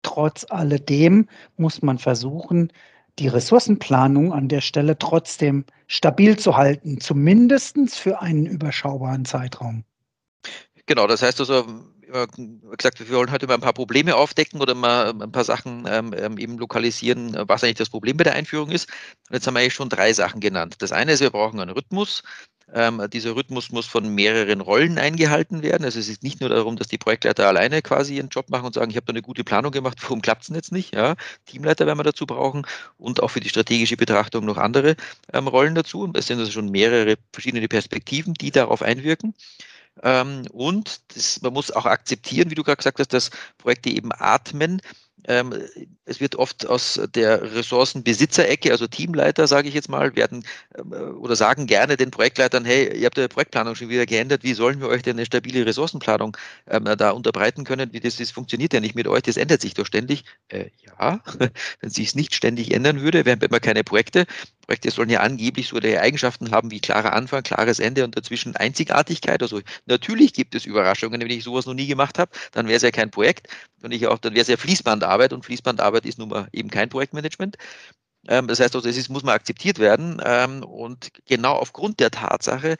trotz 0.03 0.47
alledem 0.49 1.29
muss 1.57 1.83
man 1.83 1.99
versuchen, 1.99 2.71
die 3.19 3.29
Ressourcenplanung 3.29 4.33
an 4.33 4.49
der 4.49 4.61
Stelle 4.61 4.99
trotzdem 4.99 5.65
stabil 5.87 6.39
zu 6.39 6.57
halten, 6.57 7.01
zumindest 7.01 7.79
für 7.95 8.21
einen 8.21 8.47
überschaubaren 8.47 9.25
Zeitraum. 9.25 9.85
Genau, 10.87 11.07
das 11.07 11.23
heißt 11.23 11.41
also, 11.41 11.65
gesagt, 12.77 13.01
wir 13.01 13.17
wollen 13.17 13.31
heute 13.31 13.47
mal 13.47 13.55
ein 13.55 13.61
paar 13.61 13.73
Probleme 13.73 14.15
aufdecken 14.15 14.61
oder 14.61 14.75
mal 14.75 15.11
ein 15.21 15.33
paar 15.33 15.45
Sachen 15.45 15.87
ähm, 15.89 16.15
ähm, 16.17 16.39
eben 16.39 16.59
lokalisieren, 16.59 17.37
was 17.49 17.65
eigentlich 17.65 17.77
das 17.77 17.91
Problem 17.91 18.17
bei 18.17 18.25
der 18.25 18.35
Einführung 18.35 18.71
ist. 18.71 18.89
Und 19.29 19.35
jetzt 19.35 19.47
haben 19.47 19.55
wir 19.55 19.61
eigentlich 19.61 19.75
schon 19.75 19.89
drei 19.89 20.13
Sachen 20.13 20.41
genannt. 20.41 20.77
Das 20.79 20.93
eine 20.93 21.13
ist, 21.13 21.21
wir 21.21 21.31
brauchen 21.31 21.61
einen 21.61 21.71
Rhythmus. 21.71 22.23
Ähm, 22.73 23.03
dieser 23.13 23.37
Rhythmus 23.37 23.71
muss 23.71 23.87
von 23.87 24.15
mehreren 24.15 24.61
Rollen 24.61 24.99
eingehalten 24.99 25.63
werden. 25.63 25.85
Also 25.85 25.99
es 25.99 26.09
ist 26.09 26.23
nicht 26.23 26.41
nur 26.41 26.49
darum, 26.49 26.77
dass 26.77 26.89
die 26.89 26.99
Projektleiter 26.99 27.47
alleine 27.47 27.83
quasi 27.83 28.17
ihren 28.17 28.31
Job 28.31 28.49
machen 28.49 28.67
und 28.67 28.75
sagen, 28.75 28.91
ich 28.91 28.97
habe 28.97 29.07
da 29.07 29.11
eine 29.13 29.23
gute 29.23 29.45
Planung 29.45 29.71
gemacht, 29.71 29.99
warum 30.03 30.23
klappt 30.23 30.43
es 30.43 30.47
denn 30.49 30.57
jetzt 30.57 30.73
nicht? 30.73 30.95
Ja, 30.95 31.15
Teamleiter 31.47 31.87
werden 31.87 31.99
wir 31.99 32.05
dazu 32.05 32.27
brauchen 32.27 32.67
und 32.97 33.23
auch 33.23 33.29
für 33.29 33.41
die 33.41 33.49
strategische 33.51 33.97
Betrachtung 33.97 34.45
noch 34.45 34.57
andere 34.57 34.97
ähm, 35.33 35.47
Rollen 35.47 35.75
dazu. 35.75 36.11
Es 36.15 36.27
sind 36.27 36.39
also 36.39 36.51
schon 36.51 36.71
mehrere 36.71 37.17
verschiedene 37.33 37.69
Perspektiven, 37.69 38.35
die 38.35 38.51
darauf 38.51 38.83
einwirken. 38.83 39.35
Ähm, 40.03 40.47
und 40.53 41.01
das, 41.17 41.41
man 41.43 41.53
muss 41.53 41.71
auch 41.71 41.87
akzeptieren, 41.87 42.51
wie 42.51 42.55
du 42.55 42.63
gerade 42.65 42.77
gesagt 42.77 42.99
hast, 42.99 43.13
dass 43.13 43.31
Projekte 43.59 43.91
eben 43.91 44.11
atmen. 44.13 44.81
Ähm, 45.27 45.55
es 46.05 46.21
wird 46.21 46.37
oft 46.37 46.67
aus 46.67 47.01
der 47.15 47.55
Ressourcenbesitzerecke, 47.55 48.71
also 48.71 48.87
Teamleiter, 48.87 49.47
sage 49.47 49.69
ich 49.69 49.75
jetzt 49.75 49.89
mal, 49.89 50.15
werden 50.17 50.45
ähm, 50.77 50.93
oder 51.19 51.37
sagen 51.37 51.67
gerne 51.67 51.97
den 51.97 52.11
Projektleitern, 52.11 52.65
hey, 52.65 52.97
ihr 52.97 53.07
habt 53.07 53.17
die 53.17 53.27
Projektplanung 53.29 53.75
schon 53.75 53.89
wieder 53.89 54.07
geändert, 54.07 54.43
wie 54.43 54.55
sollen 54.55 54.81
wir 54.81 54.89
euch 54.89 55.03
denn 55.03 55.17
eine 55.17 55.27
stabile 55.27 55.65
Ressourcenplanung 55.65 56.37
ähm, 56.69 56.85
da 56.97 57.11
unterbreiten 57.11 57.65
können? 57.65 57.93
Wie 57.93 58.01
das, 58.01 58.17
das 58.17 58.31
funktioniert 58.31 58.75
ja 58.75 58.81
nicht 58.81 58.95
mit 58.95 59.09
euch, 59.09 59.23
das 59.23 59.37
ändert 59.37 59.63
sich 59.63 59.75
doch 59.75 59.87
ständig. 59.87 60.25
Äh, 60.49 60.71
ja, 60.87 61.21
wenn 61.81 61.91
sich 61.91 62.09
es 62.09 62.15
nicht 62.15 62.35
ständig 62.35 62.73
ändern 62.73 63.01
würde, 63.01 63.25
wären 63.25 63.41
wir 63.41 63.61
keine 63.61 63.85
Projekte. 63.85 64.27
Projekte 64.67 64.91
sollen 64.91 65.11
ja 65.11 65.21
angeblich 65.21 65.69
so 65.69 65.81
die 65.81 65.99
Eigenschaften 65.99 66.51
haben 66.51 66.71
wie 66.71 66.81
klarer 66.81 67.13
Anfang, 67.13 67.43
klares 67.43 67.79
Ende 67.79 68.05
und 68.05 68.17
dazwischen 68.17 68.57
Einzigartigkeit. 68.57 69.43
Also 69.43 69.61
natürlich 69.87 70.33
gibt 70.33 70.55
es 70.55 70.65
Überraschungen, 70.67 71.21
wenn 71.21 71.31
ich 71.31 71.45
sowas 71.45 71.67
noch 71.67 71.75
nie 71.75 71.87
gemacht 71.87 72.19
habe, 72.19 72.31
dann 72.53 72.67
wäre 72.67 72.77
es 72.77 72.83
ja 72.83 72.91
kein 72.91 73.11
Projekt. 73.11 73.49
Und 73.83 73.93
ich 73.93 74.07
auch, 74.07 74.19
dann 74.19 74.33
wäre 74.33 74.43
es 74.43 74.49
ja 74.49 74.57
Fließbandarbeit 74.57 75.14
und 75.33 75.45
Fließbandarbeit 75.45 76.07
ist 76.07 76.19
nun 76.19 76.29
mal 76.29 76.49
eben 76.53 76.71
kein 76.71 76.89
Projektmanagement. 76.89 77.57
Ähm, 78.29 78.47
das 78.49 78.61
heißt 78.61 78.75
also, 78.75 78.89
es 78.89 79.09
muss 79.09 79.23
mal 79.23 79.35
akzeptiert 79.35 79.79
werden. 79.79 80.21
Ähm, 80.25 80.63
und 80.65 81.11
genau 81.27 81.55
aufgrund 81.55 82.01
der 82.01 82.11
Tatsache, 82.11 82.77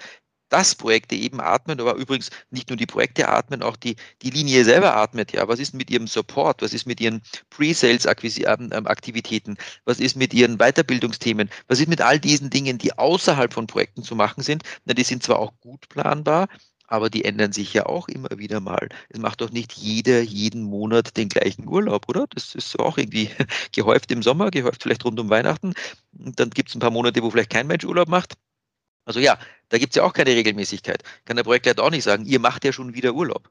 dass 0.51 0.75
Projekte 0.77 1.17
eben 1.17 1.41
atmen, 1.41 1.81
aber 1.81 1.95
übrigens 1.95 2.31
nicht 2.51 2.69
nur 2.69 2.77
die 2.77 2.87
Projekte 2.87 3.29
atmen, 3.29 3.63
auch 3.63 3.77
die, 3.77 3.97
die 4.23 4.31
Linie 4.31 4.65
selber 4.65 4.97
atmet. 4.97 5.33
Ja, 5.33 5.49
was 5.49 5.59
ist 5.59 5.75
mit 5.75 5.91
ihrem 5.91 6.07
Support? 6.07 6.63
Was 6.63 6.75
ist 6.75 6.87
mit 6.87 7.01
ihren 7.01 7.23
Pre-Sales-Aktivitäten? 7.51 9.51
Ähm, 9.51 9.57
was 9.85 10.01
ist 10.01 10.17
mit 10.17 10.35
ihren 10.35 10.59
Weiterbildungsthemen? 10.59 11.51
Was 11.67 11.81
ist 11.81 11.89
mit 11.89 12.03
all 12.03 12.21
diesen 12.21 12.51
Dingen, 12.51 12.79
die 12.79 12.97
außerhalb 12.97 13.53
von 13.53 13.67
Projekten 13.67 14.03
zu 14.05 14.15
machen 14.15 14.43
sind? 14.43 14.63
Na, 14.85 14.95
die 14.95 15.03
sind 15.03 15.23
zwar 15.23 15.39
auch 15.41 15.53
gut 15.61 15.89
planbar, 15.89 16.49
aber 16.87 17.11
die 17.11 17.25
ändern 17.25 17.53
sich 17.53 17.73
ja 17.73 17.87
auch 17.87 18.09
immer 18.09 18.29
wieder 18.37 18.61
mal. 18.61 18.89
Es 19.09 19.19
macht 19.19 19.41
doch 19.41 19.51
nicht 19.51 19.73
jeder 19.73 20.21
jeden 20.21 20.63
Monat 20.63 21.17
den 21.17 21.29
gleichen 21.29 21.67
Urlaub, 21.67 22.09
oder? 22.09 22.27
Das 22.31 22.55
ist 22.55 22.79
auch 22.79 22.99
irgendwie 22.99 23.31
gehäuft 23.73 24.11
im 24.13 24.23
Sommer, 24.23 24.51
gehäuft 24.51 24.83
vielleicht 24.83 25.05
rund 25.05 25.19
um 25.19 25.31
Weihnachten. 25.31 25.75
Und 26.19 26.39
dann 26.39 26.51
gibt 26.51 26.69
es 26.69 26.75
ein 26.75 26.81
paar 26.81 26.91
Monate, 26.91 27.23
wo 27.23 27.31
vielleicht 27.31 27.51
kein 27.51 27.67
Mensch 27.67 27.85
Urlaub 27.85 28.09
macht. 28.09 28.35
Also 29.07 29.21
ja, 29.21 29.39
da 29.69 29.79
gibt 29.79 29.93
es 29.93 29.97
ja 29.97 30.03
auch 30.03 30.13
keine 30.13 30.31
Regelmäßigkeit. 30.31 31.03
Kann 31.25 31.37
der 31.37 31.45
Projektleiter 31.45 31.83
auch 31.83 31.91
nicht 31.91 32.05
sagen, 32.05 32.25
ihr 32.27 32.41
macht 32.41 32.65
ja 32.65 32.73
schon 32.73 32.95
wieder 32.95 33.15
Urlaub. 33.15 33.51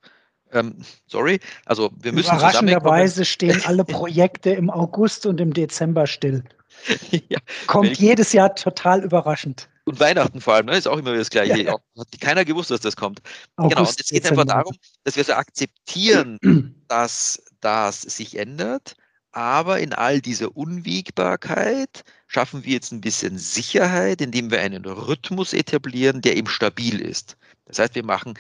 Ähm, 0.52 0.78
sorry, 1.08 1.40
also 1.66 1.92
wir 2.00 2.13
müssen 2.13 2.36
Überraschenderweise 2.36 3.25
stehen 3.25 3.62
alle 3.66 3.84
Projekte 3.84 4.52
im 4.52 4.70
August 4.70 5.25
und 5.25 5.42
im 5.42 5.54
Dezember 5.54 6.06
still. 6.06 6.44
ja, 7.30 7.40
Kommt 7.68 7.98
jedes 7.98 8.34
Jahr 8.34 8.54
total 8.56 9.04
überraschend. 9.04 9.70
Und 9.86 10.00
Weihnachten 10.00 10.40
vor 10.40 10.54
allem, 10.56 10.68
ne, 10.68 10.78
ist 10.78 10.88
auch 10.88 10.98
immer 10.98 11.16
das 11.16 11.30
Gleiche. 11.30 11.62
Ja. 11.62 11.75
Hat 11.98 12.22
keiner 12.22 12.46
gewusst, 12.46 12.72
dass 12.72 12.80
das 12.80 12.96
kommt. 12.96 13.22
August, 13.58 13.75
genau, 13.75 13.90
und 13.90 14.00
es 14.00 14.08
geht 14.08 14.25
einfach 14.25 14.46
darum, 14.46 14.75
dass 15.04 15.18
wir 15.18 15.24
so 15.24 15.34
akzeptieren, 15.34 16.40
dass 16.88 17.44
das 17.60 18.02
sich 18.02 18.38
ändert, 18.38 18.96
aber 19.34 19.80
in 19.80 19.94
all 19.94 20.22
dieser 20.22 20.56
Unwägbarkeit 20.56 22.04
schaffen 22.28 22.63
wir 22.63 22.74
jetzt 22.74 22.92
ein 22.92 23.02
bisschen 23.02 23.38
Sicherheit, 23.38 24.22
indem 24.22 24.52
wir 24.52 24.62
einen 24.62 24.86
Rhythmus 24.86 25.54
etablieren, 25.54 26.22
der 26.22 26.38
eben 26.38 26.48
stabil 26.48 27.02
ist. 27.02 27.36
Das 27.66 27.80
heißt, 27.80 27.96
wir 27.96 28.06
machen, 28.06 28.36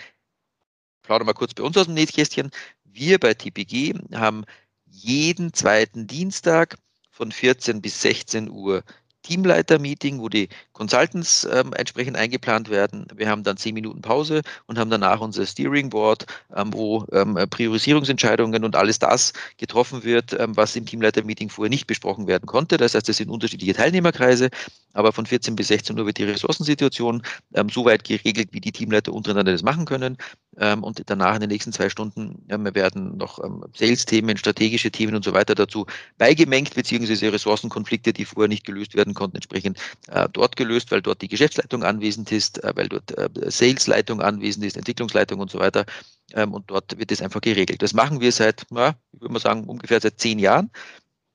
plaudern 1.01 1.25
mal 1.25 1.33
kurz 1.33 1.53
bei 1.53 1.63
uns 1.63 1.75
aus 1.77 1.85
dem 1.85 1.95
Nähkästchen, 1.95 2.51
wir 2.85 3.19
bei 3.19 3.33
TPG 3.33 3.95
haben 4.13 4.45
jeden 4.85 5.51
zweiten 5.53 6.05
Dienstag 6.05 6.77
von 7.09 7.31
14 7.31 7.81
bis 7.81 8.01
16 8.01 8.49
Uhr 8.49 8.83
Teamleiter-Meeting, 9.23 10.19
wo 10.19 10.29
die 10.29 10.49
Consultants 10.73 11.47
ähm, 11.51 11.73
entsprechend 11.73 12.17
eingeplant 12.17 12.69
werden. 12.69 13.07
Wir 13.15 13.29
haben 13.29 13.43
dann 13.43 13.57
zehn 13.57 13.73
Minuten 13.73 14.01
Pause 14.01 14.41
und 14.67 14.77
haben 14.77 14.89
danach 14.89 15.21
unser 15.21 15.45
Steering 15.45 15.89
Board, 15.89 16.25
ähm, 16.55 16.73
wo 16.73 17.05
ähm, 17.11 17.37
Priorisierungsentscheidungen 17.49 18.63
und 18.63 18.75
alles 18.75 18.99
das 18.99 19.33
getroffen 19.57 20.03
wird, 20.03 20.33
ähm, 20.39 20.55
was 20.55 20.75
im 20.75 20.85
Teamleiter-Meeting 20.85 21.49
vorher 21.49 21.69
nicht 21.69 21.87
besprochen 21.87 22.27
werden 22.27 22.45
konnte. 22.45 22.77
Das 22.77 22.93
heißt, 22.93 23.09
es 23.09 23.17
sind 23.17 23.29
unterschiedliche 23.29 23.73
Teilnehmerkreise, 23.73 24.49
aber 24.93 25.11
von 25.11 25.25
14 25.25 25.55
bis 25.55 25.69
16 25.69 25.97
Uhr 25.97 26.05
wird 26.05 26.17
die 26.17 26.25
Ressourcensituation 26.25 27.23
ähm, 27.55 27.69
so 27.69 27.85
weit 27.85 28.03
geregelt, 28.03 28.49
wie 28.51 28.61
die 28.61 28.71
Teamleiter 28.71 29.13
untereinander 29.13 29.53
das 29.53 29.63
machen 29.63 29.85
können. 29.85 30.17
Ähm, 30.57 30.83
und 30.83 31.01
danach 31.05 31.35
in 31.35 31.41
den 31.41 31.49
nächsten 31.49 31.71
zwei 31.71 31.89
Stunden 31.89 32.43
werden 32.47 33.17
noch 33.17 33.39
Sales-Themen, 33.75 34.37
strategische 34.37 34.91
Themen 34.91 35.15
und 35.15 35.23
so 35.23 35.33
weiter 35.33 35.55
dazu 35.55 35.85
beigemengt, 36.17 36.75
beziehungsweise 36.75 37.31
Ressourcenkonflikte, 37.31 38.13
die 38.13 38.25
vorher 38.25 38.49
nicht 38.49 38.65
gelöst 38.65 38.95
werden 38.95 39.12
konnten, 39.13 39.37
entsprechend 39.37 39.79
äh, 40.07 40.27
dort 40.31 40.55
gelöst, 40.55 40.91
weil 40.91 41.01
dort 41.01 41.21
die 41.21 41.27
Geschäftsleitung 41.27 41.83
anwesend 41.83 42.31
ist, 42.31 42.63
äh, 42.63 42.71
weil 42.75 42.89
dort 42.89 43.17
äh, 43.17 43.29
Salesleitung 43.49 44.21
anwesend 44.21 44.65
ist, 44.65 44.77
Entwicklungsleitung 44.77 45.39
und 45.39 45.51
so 45.51 45.59
weiter. 45.59 45.85
Ähm, 46.33 46.53
und 46.53 46.69
dort 46.69 46.97
wird 46.97 47.11
das 47.11 47.21
einfach 47.21 47.41
geregelt. 47.41 47.81
Das 47.81 47.93
machen 47.93 48.21
wir 48.21 48.31
seit, 48.31 48.65
ja, 48.71 48.95
ich 49.11 49.21
würde 49.21 49.33
mal 49.33 49.39
sagen, 49.39 49.65
ungefähr 49.65 49.99
seit 50.01 50.19
zehn 50.19 50.39
Jahren. 50.39 50.71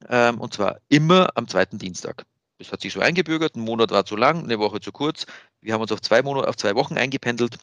Ähm, 0.09 0.41
und 0.41 0.55
zwar 0.55 0.81
immer 0.89 1.31
am 1.35 1.49
zweiten 1.49 1.79
Dienstag. 1.79 2.25
Das 2.59 2.73
hat 2.73 2.81
sich 2.81 2.93
so 2.93 3.01
eingebürgert. 3.01 3.57
Ein 3.57 3.63
Monat 3.63 3.91
war 3.91 4.05
zu 4.05 4.17
lang, 4.17 4.45
eine 4.45 4.59
Woche 4.59 4.81
zu 4.81 4.93
kurz. 4.93 5.27
Wir 5.61 5.75
haben 5.75 5.81
uns 5.83 5.93
auf 5.93 6.01
zwei 6.01 6.23
Monate, 6.23 6.49
auf 6.49 6.57
zwei 6.57 6.75
Wochen 6.75 6.97
eingependelt 6.97 7.59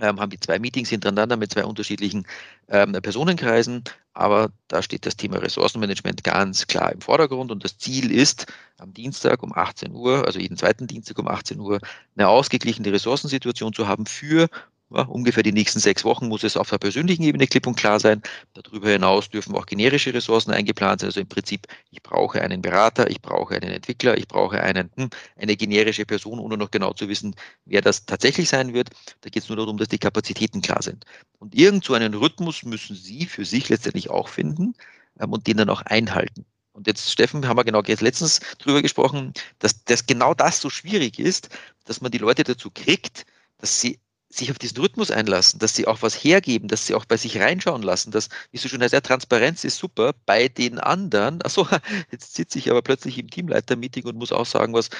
ähm, 0.00 0.20
haben 0.20 0.30
die 0.30 0.40
zwei 0.40 0.58
Meetings 0.58 0.88
hintereinander 0.88 1.36
mit 1.36 1.52
zwei 1.52 1.64
unterschiedlichen 1.64 2.26
ähm, 2.68 2.92
Personenkreisen. 2.92 3.84
Aber 4.14 4.50
da 4.68 4.80
steht 4.80 5.06
das 5.06 5.16
Thema 5.16 5.38
Ressourcenmanagement 5.38 6.22
ganz 6.22 6.68
klar 6.68 6.92
im 6.92 7.00
Vordergrund. 7.00 7.50
Und 7.50 7.64
das 7.64 7.78
Ziel 7.78 8.12
ist, 8.12 8.46
am 8.78 8.94
Dienstag 8.94 9.42
um 9.42 9.52
18 9.52 9.92
Uhr, 9.92 10.24
also 10.24 10.38
jeden 10.38 10.56
zweiten 10.56 10.86
Dienstag 10.86 11.18
um 11.18 11.28
18 11.28 11.58
Uhr, 11.58 11.80
eine 12.16 12.28
ausgeglichene 12.28 12.92
Ressourcensituation 12.92 13.72
zu 13.72 13.88
haben 13.88 14.06
für 14.06 14.48
ja, 14.94 15.02
ungefähr 15.02 15.42
die 15.42 15.52
nächsten 15.52 15.80
sechs 15.80 16.04
Wochen 16.04 16.28
muss 16.28 16.44
es 16.44 16.56
auf 16.56 16.70
der 16.70 16.78
persönlichen 16.78 17.24
Ebene 17.24 17.46
klipp 17.46 17.66
und 17.66 17.76
klar 17.76 17.98
sein. 17.98 18.22
Darüber 18.54 18.90
hinaus 18.90 19.28
dürfen 19.28 19.54
auch 19.56 19.66
generische 19.66 20.14
Ressourcen 20.14 20.52
eingeplant 20.52 21.00
sein. 21.00 21.08
Also 21.08 21.20
im 21.20 21.28
Prinzip, 21.28 21.66
ich 21.90 22.02
brauche 22.02 22.40
einen 22.40 22.62
Berater, 22.62 23.10
ich 23.10 23.20
brauche 23.20 23.56
einen 23.56 23.70
Entwickler, 23.70 24.16
ich 24.16 24.28
brauche 24.28 24.60
einen, 24.60 24.90
hm, 24.96 25.10
eine 25.36 25.56
generische 25.56 26.06
Person, 26.06 26.38
ohne 26.38 26.56
noch 26.56 26.70
genau 26.70 26.92
zu 26.92 27.08
wissen, 27.08 27.34
wer 27.64 27.80
das 27.80 28.06
tatsächlich 28.06 28.48
sein 28.48 28.72
wird. 28.72 28.90
Da 29.22 29.30
geht 29.30 29.42
es 29.42 29.48
nur 29.48 29.56
darum, 29.56 29.78
dass 29.78 29.88
die 29.88 29.98
Kapazitäten 29.98 30.62
klar 30.62 30.82
sind. 30.82 31.04
Und 31.38 31.54
irgend 31.54 31.84
so 31.84 31.94
einen 31.94 32.14
Rhythmus 32.14 32.62
müssen 32.62 32.94
Sie 32.94 33.26
für 33.26 33.44
sich 33.44 33.68
letztendlich 33.68 34.10
auch 34.10 34.28
finden 34.28 34.74
ähm, 35.20 35.32
und 35.32 35.46
den 35.46 35.56
dann 35.56 35.70
auch 35.70 35.82
einhalten. 35.82 36.46
Und 36.72 36.86
jetzt, 36.86 37.10
Steffen, 37.10 37.46
haben 37.46 37.56
wir 37.56 37.64
genau 37.64 37.82
jetzt 37.82 38.00
letztens 38.00 38.40
drüber 38.58 38.82
gesprochen, 38.82 39.32
dass, 39.60 39.84
dass 39.84 40.06
genau 40.06 40.34
das 40.34 40.60
so 40.60 40.70
schwierig 40.70 41.18
ist, 41.18 41.48
dass 41.84 42.00
man 42.00 42.10
die 42.10 42.18
Leute 42.18 42.42
dazu 42.42 42.70
kriegt, 42.70 43.26
dass 43.58 43.80
sie 43.80 44.00
sich 44.36 44.50
auf 44.50 44.58
diesen 44.58 44.78
Rhythmus 44.78 45.10
einlassen, 45.10 45.58
dass 45.58 45.74
sie 45.74 45.86
auch 45.86 46.02
was 46.02 46.14
hergeben, 46.14 46.68
dass 46.68 46.86
sie 46.86 46.94
auch 46.94 47.04
bei 47.04 47.16
sich 47.16 47.38
reinschauen 47.38 47.82
lassen, 47.82 48.10
dass, 48.10 48.28
wie 48.50 48.58
du 48.58 48.68
schon 48.68 48.80
sagst, 48.80 49.06
Transparenz 49.06 49.64
ist 49.64 49.78
super 49.78 50.14
bei 50.26 50.48
den 50.48 50.78
anderen. 50.78 51.42
Achso, 51.42 51.66
jetzt 52.10 52.34
sitze 52.34 52.58
ich 52.58 52.70
aber 52.70 52.82
plötzlich 52.82 53.18
im 53.18 53.30
Teamleiter-Meeting 53.30 54.04
und 54.04 54.16
muss 54.16 54.32
auch 54.32 54.46
sagen, 54.46 54.74
was 54.74 54.90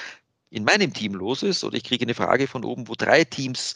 in 0.49 0.63
meinem 0.63 0.93
Team 0.93 1.13
los 1.13 1.43
ist. 1.43 1.63
Oder 1.63 1.77
ich 1.77 1.83
kriege 1.83 2.05
eine 2.05 2.13
Frage 2.13 2.47
von 2.47 2.63
oben, 2.63 2.87
wo 2.87 2.95
drei 2.95 3.23
Teams, 3.23 3.73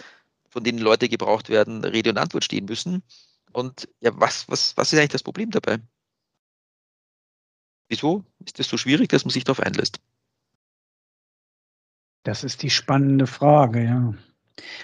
von 0.50 0.63
denen 0.63 0.80
Leute 0.80 1.10
gebraucht 1.10 1.50
werden, 1.50 1.84
Rede 1.84 2.12
und 2.12 2.18
Antwort 2.18 2.44
stehen 2.44 2.66
müssen. 2.66 3.04
Und 3.51 3.89
ja, 4.00 4.12
was, 4.13 4.48
was, 4.50 4.78
was 4.78 4.94
ist 4.94 5.00
eigentlich 5.00 5.10
das 5.10 5.24
Problem 5.24 5.51
dabei? 5.51 5.80
Wieso 7.89 8.24
ist 8.46 8.60
es 8.60 8.68
so 8.68 8.78
schwierig, 8.78 9.10
dass 9.10 9.25
man 9.25 9.32
sich 9.32 9.44
darauf 9.44 9.60
einlässt? 9.60 10.00
Das 12.24 12.44
ist 12.44 12.62
die 12.62 12.70
spannende 12.70 13.25
Frage, 13.25 13.84
ja 13.84 14.13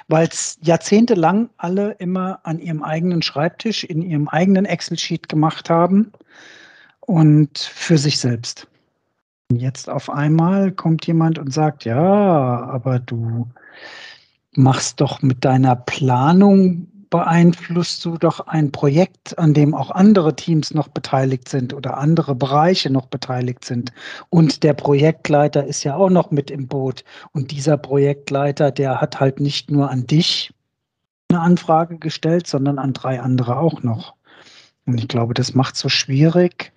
weil 0.07 0.27
es 0.27 0.57
jahrzehntelang 0.61 1.49
alle 1.57 1.91
immer 1.93 2.39
an 2.43 2.59
ihrem 2.59 2.83
eigenen 2.83 3.21
Schreibtisch, 3.21 3.83
in 3.83 4.01
ihrem 4.01 4.27
eigenen 4.27 4.65
Excel-Sheet 4.65 5.29
gemacht 5.29 5.69
haben 5.69 6.11
und 7.01 7.57
für 7.57 7.97
sich 7.97 8.19
selbst. 8.19 8.67
Jetzt 9.51 9.89
auf 9.89 10.09
einmal 10.09 10.71
kommt 10.71 11.05
jemand 11.05 11.37
und 11.37 11.53
sagt, 11.53 11.85
ja, 11.85 11.99
aber 11.99 12.99
du 12.99 13.47
machst 14.53 15.01
doch 15.01 15.21
mit 15.21 15.45
deiner 15.45 15.75
Planung 15.75 16.87
beeinflusst 17.09 18.03
du 18.05 18.17
doch 18.17 18.47
ein 18.47 18.71
Projekt, 18.71 19.37
an 19.37 19.53
dem 19.53 19.73
auch 19.73 19.91
andere 19.91 20.35
Teams 20.35 20.73
noch 20.73 20.87
beteiligt 20.87 21.49
sind 21.49 21.73
oder 21.73 21.97
andere 21.97 22.35
Bereiche 22.35 22.89
noch 22.89 23.07
beteiligt 23.07 23.65
sind. 23.65 23.93
Und 24.29 24.63
der 24.63 24.73
Projektleiter 24.73 25.65
ist 25.65 25.83
ja 25.83 25.95
auch 25.95 26.09
noch 26.09 26.31
mit 26.31 26.51
im 26.51 26.67
Boot. 26.67 27.03
Und 27.31 27.51
dieser 27.51 27.77
Projektleiter, 27.77 28.71
der 28.71 29.01
hat 29.01 29.19
halt 29.19 29.39
nicht 29.39 29.71
nur 29.71 29.89
an 29.89 30.07
dich 30.07 30.53
eine 31.29 31.41
Anfrage 31.41 31.97
gestellt, 31.97 32.47
sondern 32.47 32.79
an 32.79 32.93
drei 32.93 33.19
andere 33.19 33.57
auch 33.57 33.83
noch. 33.83 34.15
Und 34.85 34.99
ich 34.99 35.07
glaube, 35.07 35.33
das 35.33 35.55
macht 35.55 35.75
so 35.75 35.89
schwierig, 35.89 36.71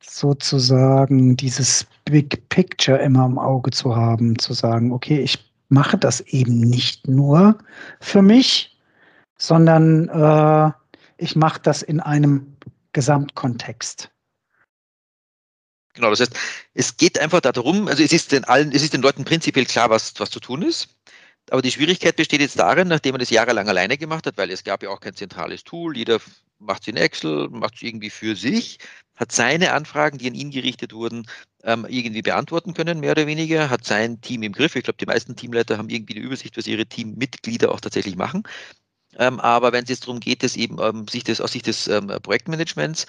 sozusagen 0.00 1.36
dieses 1.36 1.86
Big 2.04 2.48
Picture 2.48 2.98
immer 2.98 3.26
im 3.26 3.38
Auge 3.38 3.70
zu 3.70 3.96
haben, 3.96 4.38
zu 4.38 4.52
sagen, 4.52 4.92
okay, 4.92 5.20
ich 5.20 5.38
mache 5.68 5.98
das 5.98 6.20
eben 6.20 6.60
nicht 6.60 7.08
nur 7.08 7.58
für 8.00 8.22
mich, 8.22 8.75
sondern 9.38 10.08
äh, 10.08 10.72
ich 11.18 11.36
mache 11.36 11.60
das 11.62 11.82
in 11.82 12.00
einem 12.00 12.56
Gesamtkontext. 12.92 14.10
Genau, 15.94 16.10
das 16.10 16.20
heißt, 16.20 16.36
es 16.74 16.96
geht 16.96 17.18
einfach 17.18 17.40
darum, 17.40 17.88
also 17.88 18.02
es 18.02 18.12
ist 18.12 18.32
den 18.32 18.44
allen, 18.44 18.70
es 18.72 18.82
ist 18.82 18.92
den 18.92 19.00
Leuten 19.00 19.24
prinzipiell 19.24 19.64
klar, 19.64 19.88
was, 19.88 20.12
was 20.18 20.30
zu 20.30 20.40
tun 20.40 20.62
ist. 20.62 20.88
Aber 21.50 21.62
die 21.62 21.70
Schwierigkeit 21.70 22.16
besteht 22.16 22.40
jetzt 22.40 22.58
darin, 22.58 22.88
nachdem 22.88 23.12
man 23.12 23.20
das 23.20 23.30
jahrelang 23.30 23.68
alleine 23.68 23.96
gemacht 23.96 24.26
hat, 24.26 24.36
weil 24.36 24.50
es 24.50 24.64
gab 24.64 24.82
ja 24.82 24.90
auch 24.90 25.00
kein 25.00 25.14
zentrales 25.14 25.64
Tool, 25.64 25.96
jeder 25.96 26.20
macht 26.58 26.82
es 26.82 26.88
in 26.88 26.96
Excel, 26.96 27.48
macht 27.48 27.76
es 27.76 27.82
irgendwie 27.82 28.10
für 28.10 28.34
sich, 28.34 28.78
hat 29.14 29.32
seine 29.32 29.72
Anfragen, 29.72 30.18
die 30.18 30.28
an 30.28 30.34
ihn 30.34 30.50
gerichtet 30.50 30.92
wurden, 30.92 31.26
ähm, 31.62 31.86
irgendwie 31.88 32.22
beantworten 32.22 32.74
können, 32.74 33.00
mehr 33.00 33.12
oder 33.12 33.26
weniger, 33.26 33.70
hat 33.70 33.84
sein 33.84 34.20
Team 34.20 34.42
im 34.42 34.52
Griff. 34.52 34.76
Ich 34.76 34.84
glaube, 34.84 34.98
die 34.98 35.06
meisten 35.06 35.36
Teamleiter 35.36 35.78
haben 35.78 35.88
irgendwie 35.88 36.16
eine 36.16 36.24
Übersicht, 36.24 36.56
was 36.56 36.66
ihre 36.66 36.86
Teammitglieder 36.86 37.72
auch 37.72 37.80
tatsächlich 37.80 38.16
machen. 38.16 38.42
Ähm, 39.18 39.40
aber 39.40 39.72
wenn 39.72 39.84
es 39.84 39.90
jetzt 39.90 40.04
darum 40.04 40.20
geht, 40.20 40.42
dass 40.42 40.56
eben 40.56 40.78
ähm, 40.80 41.06
sich 41.08 41.24
das 41.24 41.40
aus 41.40 41.52
Sicht 41.52 41.66
des 41.66 41.88
ähm, 41.88 42.08
Projektmanagements, 42.22 43.06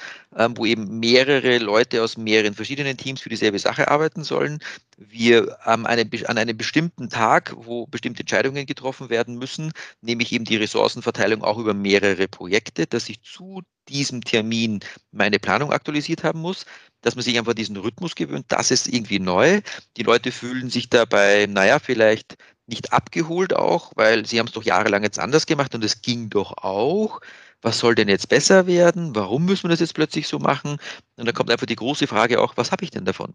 wo 0.55 0.65
eben 0.65 0.99
mehrere 0.99 1.57
Leute 1.57 2.03
aus 2.03 2.17
mehreren 2.17 2.53
verschiedenen 2.53 2.97
Teams 2.97 3.21
für 3.21 3.29
dieselbe 3.29 3.59
Sache 3.59 3.89
arbeiten 3.89 4.23
sollen, 4.23 4.59
wir 4.97 5.57
an 5.67 5.85
einem 5.85 6.57
bestimmten 6.57 7.09
Tag, 7.09 7.53
wo 7.55 7.87
bestimmte 7.87 8.21
Entscheidungen 8.21 8.65
getroffen 8.65 9.09
werden 9.09 9.37
müssen, 9.37 9.71
nämlich 10.01 10.31
eben 10.31 10.45
die 10.45 10.57
Ressourcenverteilung 10.57 11.43
auch 11.43 11.57
über 11.57 11.73
mehrere 11.73 12.27
Projekte, 12.27 12.87
dass 12.87 13.09
ich 13.09 13.21
zu 13.21 13.61
diesem 13.89 14.21
Termin 14.21 14.79
meine 15.11 15.39
Planung 15.39 15.71
aktualisiert 15.71 16.23
haben 16.23 16.39
muss, 16.41 16.65
dass 17.01 17.15
man 17.15 17.23
sich 17.23 17.37
einfach 17.37 17.53
diesen 17.53 17.77
Rhythmus 17.77 18.15
gewöhnt, 18.15 18.45
das 18.49 18.71
ist 18.71 18.87
irgendwie 18.87 19.19
neu. 19.19 19.61
Die 19.97 20.03
Leute 20.03 20.31
fühlen 20.31 20.69
sich 20.69 20.89
dabei, 20.89 21.47
naja, 21.47 21.79
vielleicht 21.79 22.35
nicht 22.67 22.93
abgeholt 22.93 23.55
auch, 23.55 23.91
weil 23.95 24.25
sie 24.25 24.39
haben 24.39 24.47
es 24.47 24.53
doch 24.53 24.63
jahrelang 24.63 25.03
jetzt 25.03 25.19
anders 25.19 25.45
gemacht 25.45 25.73
und 25.73 25.83
es 25.83 26.01
ging 26.01 26.29
doch 26.29 26.57
auch. 26.57 27.21
Was 27.61 27.79
soll 27.79 27.95
denn 27.95 28.09
jetzt 28.09 28.29
besser 28.29 28.67
werden? 28.67 29.15
Warum 29.15 29.45
müssen 29.45 29.63
wir 29.63 29.69
das 29.69 29.79
jetzt 29.79 29.95
plötzlich 29.95 30.27
so 30.27 30.37
machen? 30.39 30.77
Und 31.15 31.25
dann 31.25 31.33
kommt 31.33 31.49
einfach 31.49 31.65
die 31.65 31.75
große 31.75 32.07
Frage 32.07 32.39
auch, 32.41 32.55
was 32.57 32.71
habe 32.71 32.83
ich 32.83 32.91
denn 32.91 33.05
davon? 33.05 33.33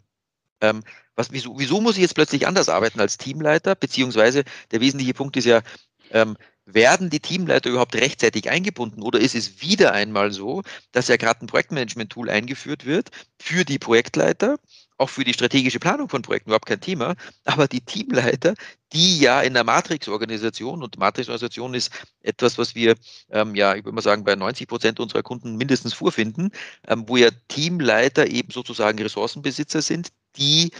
Ähm, 0.60 0.82
was, 1.16 1.32
wieso, 1.32 1.58
wieso 1.58 1.80
muss 1.80 1.96
ich 1.96 2.02
jetzt 2.02 2.14
plötzlich 2.14 2.46
anders 2.46 2.68
arbeiten 2.68 3.00
als 3.00 3.18
Teamleiter? 3.18 3.74
Beziehungsweise 3.74 4.44
der 4.70 4.80
wesentliche 4.80 5.14
Punkt 5.14 5.36
ist 5.36 5.46
ja, 5.46 5.62
ähm, 6.10 6.36
werden 6.64 7.10
die 7.10 7.20
Teamleiter 7.20 7.70
überhaupt 7.70 7.94
rechtzeitig 7.96 8.48
eingebunden 8.48 9.02
oder 9.02 9.18
ist 9.18 9.34
es 9.34 9.60
wieder 9.60 9.92
einmal 9.92 10.32
so, 10.32 10.62
dass 10.92 11.08
ja 11.08 11.16
gerade 11.16 11.44
ein 11.44 11.48
Projektmanagement-Tool 11.48 12.30
eingeführt 12.30 12.86
wird 12.86 13.10
für 13.40 13.64
die 13.64 13.78
Projektleiter, 13.78 14.58
auch 15.02 15.10
für 15.10 15.24
die 15.24 15.34
strategische 15.34 15.80
Planung 15.80 16.08
von 16.08 16.22
Projekten 16.22 16.50
überhaupt 16.50 16.66
kein 16.66 16.80
Thema, 16.80 17.16
aber 17.44 17.68
die 17.68 17.80
Teamleiter, 17.80 18.54
die 18.92 19.18
ja 19.18 19.42
in 19.42 19.54
der 19.54 19.64
Matrix-Organisation 19.64 20.82
und 20.82 20.98
Matrix-Organisation 20.98 21.74
ist 21.74 21.90
etwas, 22.20 22.56
was 22.56 22.74
wir 22.74 22.94
ähm, 23.30 23.54
ja, 23.54 23.74
ich 23.74 23.84
würde 23.84 23.94
mal 23.94 24.02
sagen, 24.02 24.24
bei 24.24 24.36
90 24.36 24.68
Prozent 24.68 25.00
unserer 25.00 25.22
Kunden 25.22 25.56
mindestens 25.56 25.92
vorfinden, 25.92 26.50
ähm, 26.86 27.04
wo 27.08 27.16
ja 27.16 27.30
Teamleiter 27.48 28.28
eben 28.28 28.52
sozusagen 28.52 29.00
Ressourcenbesitzer 29.00 29.82
sind, 29.82 30.08
die 30.36 30.70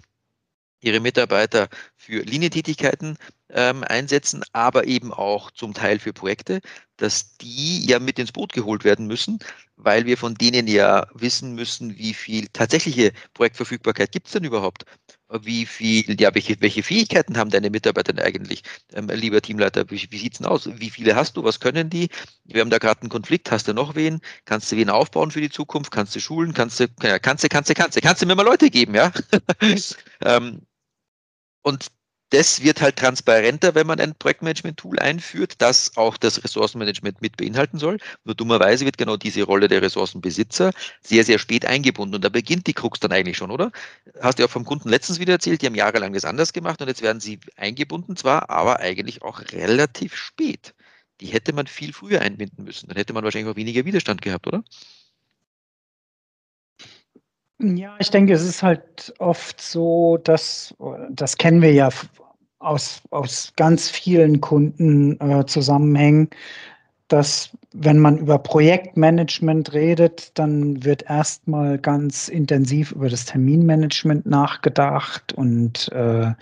ihre 0.81 1.01
Mitarbeiter 1.01 1.69
für 1.97 2.23
Linientätigkeiten 2.23 3.17
ähm, 3.53 3.85
einsetzen, 3.85 4.43
aber 4.53 4.87
eben 4.87 5.13
auch 5.13 5.51
zum 5.51 5.75
Teil 5.75 5.99
für 5.99 6.13
Projekte, 6.13 6.61
dass 6.97 7.37
die 7.37 7.85
ja 7.87 7.99
mit 7.99 8.19
ins 8.19 8.33
Boot 8.33 8.53
geholt 8.53 8.85
werden 8.85 9.07
müssen, 9.07 9.39
weil 9.77 10.07
wir 10.07 10.17
von 10.17 10.35
denen 10.35 10.67
ja 10.67 11.07
wissen 11.15 11.55
müssen, 11.55 11.99
wie 11.99 12.15
viel 12.15 12.49
tatsächliche 12.53 13.13
Projektverfügbarkeit 13.35 14.13
gibt 14.13 14.27
es 14.29 14.33
denn 14.33 14.45
überhaupt? 14.45 14.85
Wie 15.41 15.65
viel, 15.67 16.21
ja, 16.21 16.35
welche, 16.35 16.61
welche 16.61 16.83
Fähigkeiten 16.83 17.39
haben 17.39 17.51
deine 17.51 17.71
Mitarbeiter 17.71 18.13
denn 18.13 18.25
eigentlich? 18.25 18.63
Ähm, 18.93 19.09
lieber 19.09 19.41
Teamleiter, 19.41 19.91
wie, 19.91 20.07
wie 20.11 20.19
sieht 20.19 20.35
es 20.35 20.39
denn 20.39 20.47
aus? 20.47 20.69
Wie 20.75 20.91
viele 20.91 21.17
hast 21.17 21.37
du? 21.37 21.45
Was 21.45 21.59
können 21.59 21.89
die? 21.89 22.09
Wir 22.45 22.61
haben 22.61 22.71
da 22.71 22.79
gerade 22.79 23.01
einen 23.01 23.11
Konflikt. 23.11 23.51
Hast 23.51 23.67
du 23.67 23.73
noch 23.73 23.95
wen? 23.95 24.21
Kannst 24.45 24.71
du 24.71 24.77
wen 24.77 24.91
aufbauen 24.91 25.31
für 25.31 25.41
die 25.41 25.51
Zukunft? 25.51 25.91
Kannst 25.91 26.15
du 26.15 26.21
schulen? 26.21 26.53
Kannst 26.53 26.81
du, 26.81 26.89
kannst 27.21 27.45
du, 27.45 27.49
kannst 27.49 27.71
du, 27.71 27.75
kannst 27.75 27.97
du, 27.97 28.01
kannst 28.03 28.23
du 28.23 28.27
mir 28.27 28.35
mal 28.35 28.43
Leute 28.43 28.69
geben, 28.71 28.95
ja? 28.95 29.11
ähm, 30.23 30.67
und 31.63 31.89
das 32.33 32.63
wird 32.63 32.81
halt 32.81 32.97
transparenter, 32.97 33.75
wenn 33.75 33.87
man 33.87 34.01
ein 34.01 34.15
Projektmanagement-Tool 34.15 34.99
einführt, 34.99 35.57
das 35.59 35.97
auch 35.99 36.17
das 36.17 36.43
Ressourcenmanagement 36.43 37.21
mit 37.21 37.37
beinhalten 37.37 37.79
soll. 37.79 37.99
Nur 38.25 38.35
dummerweise 38.35 38.87
wird 38.87 38.97
genau 38.97 39.19
diese 39.19 39.43
Rolle 39.43 39.69
der 39.69 39.83
Ressourcenbesitzer 39.83 40.73
sehr, 41.03 41.25
sehr 41.25 41.39
spät 41.39 41.67
eingebunden. 41.67 42.15
Und 42.15 42.25
da 42.25 42.31
beginnt 42.31 42.67
die 42.67 42.73
Krux 42.73 43.01
dann 43.01 43.13
eigentlich 43.13 43.37
schon, 43.37 43.51
oder? 43.51 43.71
Hast 44.21 44.39
du 44.39 44.43
ja 44.43 44.49
auch 44.49 44.51
vom 44.51 44.65
Kunden 44.65 44.89
letztens 44.89 45.21
wieder 45.21 45.35
erzählt, 45.35 45.61
die 45.61 45.67
haben 45.67 45.75
jahrelang 45.75 46.15
das 46.15 46.25
anders 46.25 46.55
gemacht 46.55 46.81
und 46.81 46.89
jetzt 46.89 47.03
werden 47.03 47.21
sie 47.21 47.39
eingebunden 47.57 48.17
zwar, 48.17 48.49
aber 48.49 48.81
eigentlich 48.81 49.23
auch 49.23 49.43
relativ 49.53 50.17
spät. 50.17 50.75
Die 51.21 51.27
hätte 51.27 51.53
man 51.53 51.67
viel 51.67 51.93
früher 51.93 52.23
einbinden 52.23 52.65
müssen. 52.65 52.89
Dann 52.89 52.97
hätte 52.97 53.13
man 53.13 53.25
wahrscheinlich 53.25 53.53
auch 53.53 53.57
weniger 53.57 53.85
Widerstand 53.85 54.23
gehabt, 54.23 54.47
oder? 54.47 54.65
Ja, 57.63 57.95
ich 58.01 58.11
denke, 58.11 58.33
es 58.33 58.43
ist 58.43 58.63
halt 58.63 59.15
oft 59.19 59.61
so, 59.61 60.17
dass, 60.17 60.75
das 61.11 61.37
kennen 61.37 61.63
wir 61.63 61.73
ja 61.73 61.91
aus, 62.63 63.03
aus 63.11 63.53
ganz 63.57 63.91
vielen 63.91 64.41
Kundenzusammenhängen, 64.41 66.29
äh, 66.31 66.37
dass 67.09 67.51
wenn 67.75 67.99
man 67.99 68.19
über 68.19 68.39
Projektmanagement 68.39 69.73
redet, 69.73 70.31
dann 70.39 70.85
wird 70.85 71.09
erstmal 71.09 71.79
ganz 71.79 72.29
intensiv 72.29 72.93
über 72.93 73.09
das 73.09 73.25
Terminmanagement 73.25 74.27
nachgedacht 74.27 75.33
und 75.33 75.91
äh, 75.93 76.33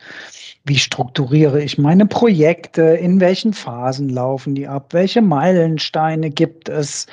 wie 0.64 0.78
strukturiere 0.78 1.62
ich 1.62 1.78
meine 1.78 2.06
Projekte, 2.06 2.83
in 2.83 3.20
welchen 3.20 3.52
Phasen 3.52 4.09
laufen 4.09 4.54
die 4.54 4.66
ab, 4.66 4.92
welche 4.92 5.22
Meilensteine 5.22 6.30
gibt 6.30 6.68
es, 6.68 7.06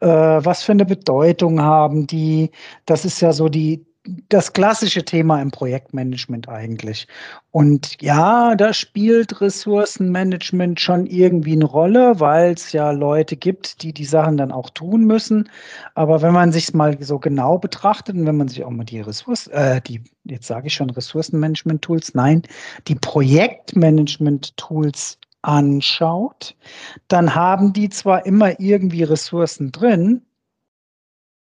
äh, 0.00 0.06
was 0.06 0.62
für 0.62 0.72
eine 0.72 0.86
Bedeutung 0.86 1.60
haben 1.60 2.06
die. 2.06 2.50
Das 2.86 3.04
ist 3.04 3.20
ja 3.20 3.32
so 3.32 3.48
die, 3.48 3.84
das 4.28 4.52
klassische 4.52 5.02
Thema 5.04 5.40
im 5.40 5.50
Projektmanagement 5.50 6.48
eigentlich. 6.48 7.08
Und 7.50 8.00
ja, 8.02 8.54
da 8.54 8.74
spielt 8.74 9.40
Ressourcenmanagement 9.40 10.78
schon 10.78 11.06
irgendwie 11.06 11.52
eine 11.52 11.64
Rolle, 11.64 12.20
weil 12.20 12.52
es 12.52 12.72
ja 12.72 12.90
Leute 12.90 13.36
gibt, 13.36 13.82
die 13.82 13.94
die 13.94 14.04
Sachen 14.04 14.36
dann 14.36 14.52
auch 14.52 14.68
tun 14.70 15.04
müssen. 15.04 15.48
Aber 15.94 16.20
wenn 16.20 16.34
man 16.34 16.52
sich 16.52 16.74
mal 16.74 17.02
so 17.02 17.18
genau 17.18 17.56
betrachtet 17.58 18.16
und 18.16 18.26
wenn 18.26 18.36
man 18.36 18.48
sich 18.48 18.62
auch 18.64 18.70
mal 18.70 18.84
die 18.84 19.00
Ressourcen, 19.00 19.52
äh, 19.52 19.80
die, 19.80 20.02
jetzt 20.24 20.46
sage 20.46 20.66
ich 20.66 20.74
schon 20.74 20.90
Ressourcenmanagement-Tools, 20.90 22.12
nein, 22.14 22.42
die 22.88 22.96
Projektmanagement-Tools 22.96 25.18
anschaut, 25.40 26.54
dann 27.08 27.34
haben 27.34 27.72
die 27.72 27.88
zwar 27.88 28.26
immer 28.26 28.60
irgendwie 28.60 29.04
Ressourcen 29.04 29.72
drin, 29.72 30.20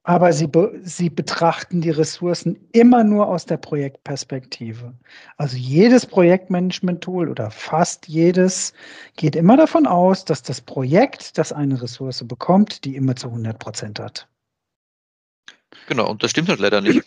aber 0.08 0.32
sie, 0.32 0.48
be 0.48 0.80
sie 0.84 1.10
betrachten 1.10 1.82
die 1.82 1.90
Ressourcen 1.90 2.58
immer 2.72 3.04
nur 3.04 3.28
aus 3.28 3.46
der 3.46 3.58
Projektperspektive. 3.58 4.94
Also 5.36 5.58
jedes 5.58 6.06
Projektmanagement-Tool 6.06 7.28
oder 7.28 7.52
fast 7.52 8.08
jedes 8.08 8.72
geht 9.18 9.36
immer 9.36 9.58
davon 9.58 9.86
aus, 9.86 10.24
dass 10.24 10.42
das 10.42 10.62
Projekt, 10.62 11.38
das 11.38 11.52
eine 11.52 11.82
Ressource 11.82 12.26
bekommt, 12.26 12.86
die 12.86 12.96
immer 12.96 13.18
zu 13.18 13.28
100 13.28 13.60
Prozent 13.60 14.00
hat. 14.00 14.30
Genau, 15.90 16.10
und 16.10 16.24
das 16.24 16.32
stimmt 16.32 16.48
halt 16.48 16.62
leider 16.62 16.80
nicht. 16.80 17.04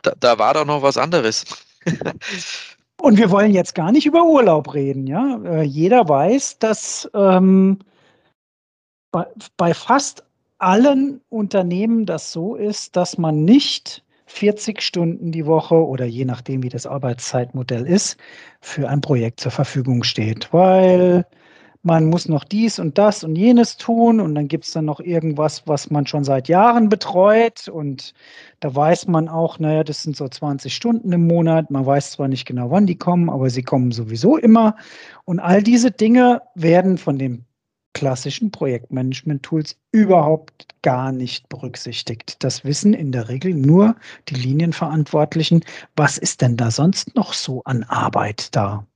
Da, 0.00 0.14
da 0.18 0.38
war 0.38 0.54
doch 0.54 0.64
noch 0.64 0.80
was 0.80 0.96
anderes. 0.96 1.44
und 3.02 3.18
wir 3.18 3.30
wollen 3.30 3.52
jetzt 3.52 3.74
gar 3.74 3.92
nicht 3.92 4.06
über 4.06 4.24
Urlaub 4.24 4.72
reden. 4.72 5.06
Ja? 5.06 5.38
Äh, 5.44 5.62
jeder 5.64 6.08
weiß, 6.08 6.58
dass 6.58 7.10
ähm, 7.12 7.80
bei, 9.10 9.26
bei 9.58 9.74
fast 9.74 10.24
allen 10.62 11.20
Unternehmen 11.28 12.06
das 12.06 12.32
so 12.32 12.54
ist, 12.54 12.96
dass 12.96 13.18
man 13.18 13.44
nicht 13.44 14.04
40 14.26 14.80
Stunden 14.80 15.32
die 15.32 15.46
Woche 15.46 15.74
oder 15.74 16.06
je 16.06 16.24
nachdem, 16.24 16.62
wie 16.62 16.68
das 16.68 16.86
Arbeitszeitmodell 16.86 17.86
ist, 17.86 18.16
für 18.60 18.88
ein 18.88 19.00
Projekt 19.00 19.40
zur 19.40 19.52
Verfügung 19.52 20.04
steht, 20.04 20.52
weil 20.52 21.26
man 21.82 22.06
muss 22.06 22.28
noch 22.28 22.44
dies 22.44 22.78
und 22.78 22.96
das 22.96 23.24
und 23.24 23.34
jenes 23.34 23.76
tun 23.76 24.20
und 24.20 24.36
dann 24.36 24.46
gibt 24.46 24.64
es 24.64 24.70
dann 24.70 24.84
noch 24.84 25.00
irgendwas, 25.00 25.64
was 25.66 25.90
man 25.90 26.06
schon 26.06 26.22
seit 26.22 26.48
Jahren 26.48 26.88
betreut 26.88 27.68
und 27.68 28.14
da 28.60 28.74
weiß 28.74 29.08
man 29.08 29.28
auch, 29.28 29.58
naja, 29.58 29.82
das 29.82 30.02
sind 30.02 30.16
so 30.16 30.28
20 30.28 30.72
Stunden 30.72 31.12
im 31.12 31.26
Monat, 31.26 31.70
man 31.72 31.84
weiß 31.84 32.12
zwar 32.12 32.28
nicht 32.28 32.46
genau, 32.46 32.70
wann 32.70 32.86
die 32.86 32.96
kommen, 32.96 33.28
aber 33.28 33.50
sie 33.50 33.64
kommen 33.64 33.90
sowieso 33.90 34.36
immer. 34.36 34.76
Und 35.24 35.40
all 35.40 35.62
diese 35.62 35.90
Dinge 35.90 36.42
werden 36.54 36.98
von 36.98 37.18
dem 37.18 37.44
klassischen 37.94 38.50
Projektmanagement-Tools 38.50 39.76
überhaupt 39.92 40.66
gar 40.82 41.12
nicht 41.12 41.48
berücksichtigt. 41.48 42.42
Das 42.42 42.64
wissen 42.64 42.94
in 42.94 43.12
der 43.12 43.28
Regel 43.28 43.54
nur 43.54 43.96
die 44.28 44.34
Linienverantwortlichen. 44.34 45.64
Was 45.96 46.18
ist 46.18 46.40
denn 46.40 46.56
da 46.56 46.70
sonst 46.70 47.14
noch 47.14 47.32
so 47.32 47.62
an 47.64 47.84
Arbeit 47.84 48.54
da? 48.54 48.86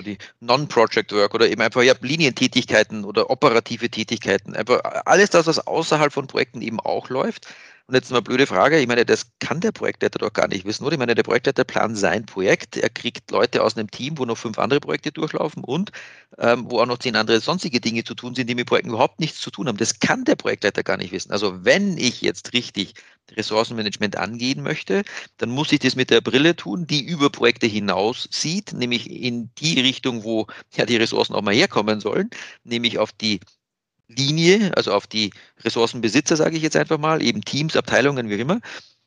die 0.00 0.16
Non-Project 0.40 1.12
Work 1.12 1.34
oder 1.34 1.48
eben 1.48 1.60
einfach 1.60 1.82
ja, 1.82 1.92
Linientätigkeiten 2.00 3.04
oder 3.04 3.28
operative 3.28 3.90
Tätigkeiten. 3.90 4.56
Einfach 4.56 4.80
alles 5.04 5.30
das, 5.30 5.46
was 5.46 5.66
außerhalb 5.66 6.12
von 6.12 6.26
Projekten 6.26 6.62
eben 6.62 6.80
auch 6.80 7.10
läuft. 7.10 7.46
Und 7.92 7.96
jetzt 7.96 8.10
eine 8.10 8.22
blöde 8.22 8.46
Frage. 8.46 8.80
Ich 8.80 8.86
meine, 8.88 9.04
das 9.04 9.26
kann 9.38 9.60
der 9.60 9.70
Projektleiter 9.70 10.18
doch 10.18 10.32
gar 10.32 10.48
nicht 10.48 10.64
wissen, 10.64 10.82
oder? 10.82 10.94
Ich 10.94 10.98
meine, 10.98 11.14
der 11.14 11.24
Projektleiter 11.24 11.62
plant 11.62 11.98
sein 11.98 12.24
Projekt. 12.24 12.78
Er 12.78 12.88
kriegt 12.88 13.30
Leute 13.30 13.62
aus 13.62 13.76
einem 13.76 13.90
Team, 13.90 14.16
wo 14.16 14.24
noch 14.24 14.38
fünf 14.38 14.58
andere 14.58 14.80
Projekte 14.80 15.12
durchlaufen 15.12 15.62
und 15.62 15.92
ähm, 16.38 16.70
wo 16.70 16.80
auch 16.80 16.86
noch 16.86 16.96
zehn 16.96 17.16
andere 17.16 17.40
sonstige 17.40 17.82
Dinge 17.82 18.02
zu 18.02 18.14
tun 18.14 18.34
sind, 18.34 18.48
die 18.48 18.54
mit 18.54 18.66
Projekten 18.66 18.88
überhaupt 18.88 19.20
nichts 19.20 19.40
zu 19.42 19.50
tun 19.50 19.68
haben. 19.68 19.76
Das 19.76 20.00
kann 20.00 20.24
der 20.24 20.36
Projektleiter 20.36 20.82
gar 20.82 20.96
nicht 20.96 21.12
wissen. 21.12 21.32
Also 21.32 21.66
wenn 21.66 21.98
ich 21.98 22.22
jetzt 22.22 22.54
richtig 22.54 22.94
Ressourcenmanagement 23.30 24.16
angehen 24.16 24.62
möchte, 24.62 25.02
dann 25.36 25.50
muss 25.50 25.70
ich 25.70 25.80
das 25.80 25.94
mit 25.94 26.08
der 26.08 26.22
Brille 26.22 26.56
tun, 26.56 26.86
die 26.86 27.04
über 27.04 27.28
Projekte 27.28 27.66
hinaus 27.66 28.26
sieht, 28.30 28.72
nämlich 28.72 29.10
in 29.10 29.50
die 29.58 29.78
Richtung, 29.82 30.24
wo 30.24 30.46
ja 30.74 30.86
die 30.86 30.96
Ressourcen 30.96 31.34
auch 31.34 31.42
mal 31.42 31.52
herkommen 31.52 32.00
sollen, 32.00 32.30
nämlich 32.64 32.98
auf 32.98 33.12
die 33.12 33.40
Linie, 34.16 34.72
also 34.76 34.92
auf 34.92 35.06
die 35.06 35.32
Ressourcenbesitzer, 35.64 36.36
sage 36.36 36.56
ich 36.56 36.62
jetzt 36.62 36.76
einfach 36.76 36.98
mal, 36.98 37.22
eben 37.22 37.42
Teams, 37.42 37.76
Abteilungen, 37.76 38.28
wie 38.28 38.40
immer, 38.40 38.60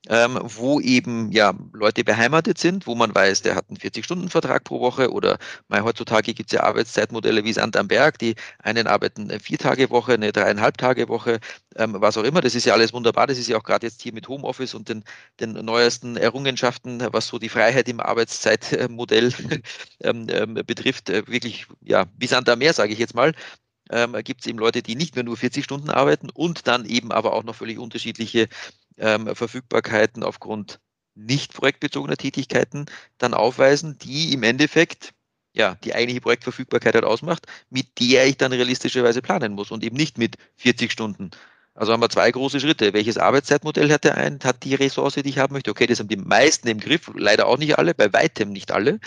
ähm, 0.09 0.39
wo 0.43 0.79
eben 0.79 1.31
ja 1.31 1.53
Leute 1.73 2.03
beheimatet 2.03 2.57
sind, 2.57 2.87
wo 2.87 2.95
man 2.95 3.13
weiß, 3.13 3.41
der 3.41 3.55
hat 3.55 3.65
einen 3.69 3.77
40-Stunden-Vertrag 3.77 4.63
pro 4.63 4.79
Woche 4.79 5.11
oder 5.11 5.37
mal 5.67 5.83
heutzutage 5.83 6.33
gibt 6.33 6.51
es 6.51 6.55
ja 6.55 6.63
Arbeitszeitmodelle 6.63 7.43
wie 7.43 7.53
Sand 7.53 7.75
am 7.77 7.87
Berg, 7.87 8.19
die 8.19 8.35
einen 8.59 8.87
arbeiten 8.87 9.29
eine 9.29 9.39
vier 9.39 9.57
Tage 9.57 9.89
Woche, 9.89 10.13
eine 10.13 10.31
dreieinhalb 10.31 10.77
Tage 10.77 11.09
Woche, 11.09 11.39
ähm, 11.75 11.95
was 11.99 12.17
auch 12.17 12.23
immer. 12.23 12.41
Das 12.41 12.55
ist 12.55 12.65
ja 12.65 12.73
alles 12.73 12.93
wunderbar. 12.93 13.27
Das 13.27 13.37
ist 13.37 13.47
ja 13.47 13.57
auch 13.57 13.63
gerade 13.63 13.87
jetzt 13.87 14.01
hier 14.01 14.13
mit 14.13 14.27
Homeoffice 14.27 14.75
und 14.75 14.89
den, 14.89 15.03
den 15.39 15.53
neuesten 15.53 16.17
Errungenschaften, 16.17 17.01
was 17.11 17.27
so 17.27 17.39
die 17.39 17.49
Freiheit 17.49 17.89
im 17.89 17.99
Arbeitszeitmodell 17.99 19.33
ähm, 20.03 20.27
ähm, 20.29 20.53
betrifft, 20.53 21.09
äh, 21.09 21.27
wirklich 21.27 21.65
ja 21.81 22.05
wie 22.17 22.27
Sand 22.27 22.49
am 22.49 22.59
Meer, 22.59 22.73
sage 22.73 22.93
ich 22.93 22.99
jetzt 22.99 23.15
mal 23.15 23.33
ähm, 23.89 24.13
gibt 24.23 24.41
es 24.41 24.47
eben 24.47 24.59
Leute, 24.59 24.81
die 24.81 24.95
nicht 24.95 25.15
mehr 25.15 25.23
nur 25.23 25.37
40 25.37 25.63
Stunden 25.63 25.89
arbeiten 25.89 26.29
und 26.29 26.67
dann 26.67 26.85
eben 26.85 27.11
aber 27.11 27.33
auch 27.33 27.43
noch 27.43 27.55
völlig 27.55 27.79
unterschiedliche 27.79 28.47
ähm, 28.97 29.35
Verfügbarkeiten 29.35 30.23
aufgrund 30.23 30.79
nicht 31.15 31.53
projektbezogener 31.53 32.17
Tätigkeiten 32.17 32.85
dann 33.17 33.33
aufweisen, 33.33 33.97
die 33.97 34.33
im 34.33 34.43
Endeffekt 34.43 35.13
ja 35.53 35.75
die 35.83 35.95
eigentliche 35.95 36.21
Projektverfügbarkeit 36.21 36.95
halt 36.95 37.05
ausmacht, 37.05 37.47
mit 37.69 37.99
der 37.99 38.27
ich 38.27 38.37
dann 38.37 38.51
realistischerweise 38.51 39.21
planen 39.21 39.53
muss 39.53 39.71
und 39.71 39.83
eben 39.83 39.95
nicht 39.95 40.17
mit 40.17 40.35
40 40.57 40.91
Stunden. 40.91 41.31
Also 41.73 41.91
haben 41.91 42.01
wir 42.01 42.09
zwei 42.09 42.31
große 42.31 42.59
Schritte. 42.61 42.93
Welches 42.93 43.17
Arbeitszeitmodell 43.17 43.91
hat 43.91 44.05
der 44.05 44.15
ein, 44.17 44.39
hat 44.43 44.63
die 44.63 44.75
Ressource, 44.75 45.15
die 45.15 45.29
ich 45.29 45.39
haben 45.39 45.53
möchte? 45.53 45.71
Okay, 45.71 45.87
das 45.87 45.99
haben 45.99 46.07
die 46.07 46.15
meisten 46.15 46.67
im 46.69 46.79
Griff, 46.79 47.11
leider 47.15 47.47
auch 47.47 47.57
nicht 47.57 47.77
alle, 47.77 47.93
bei 47.93 48.11
weitem 48.13 48.51
nicht 48.51 48.71
alle. 48.71 48.99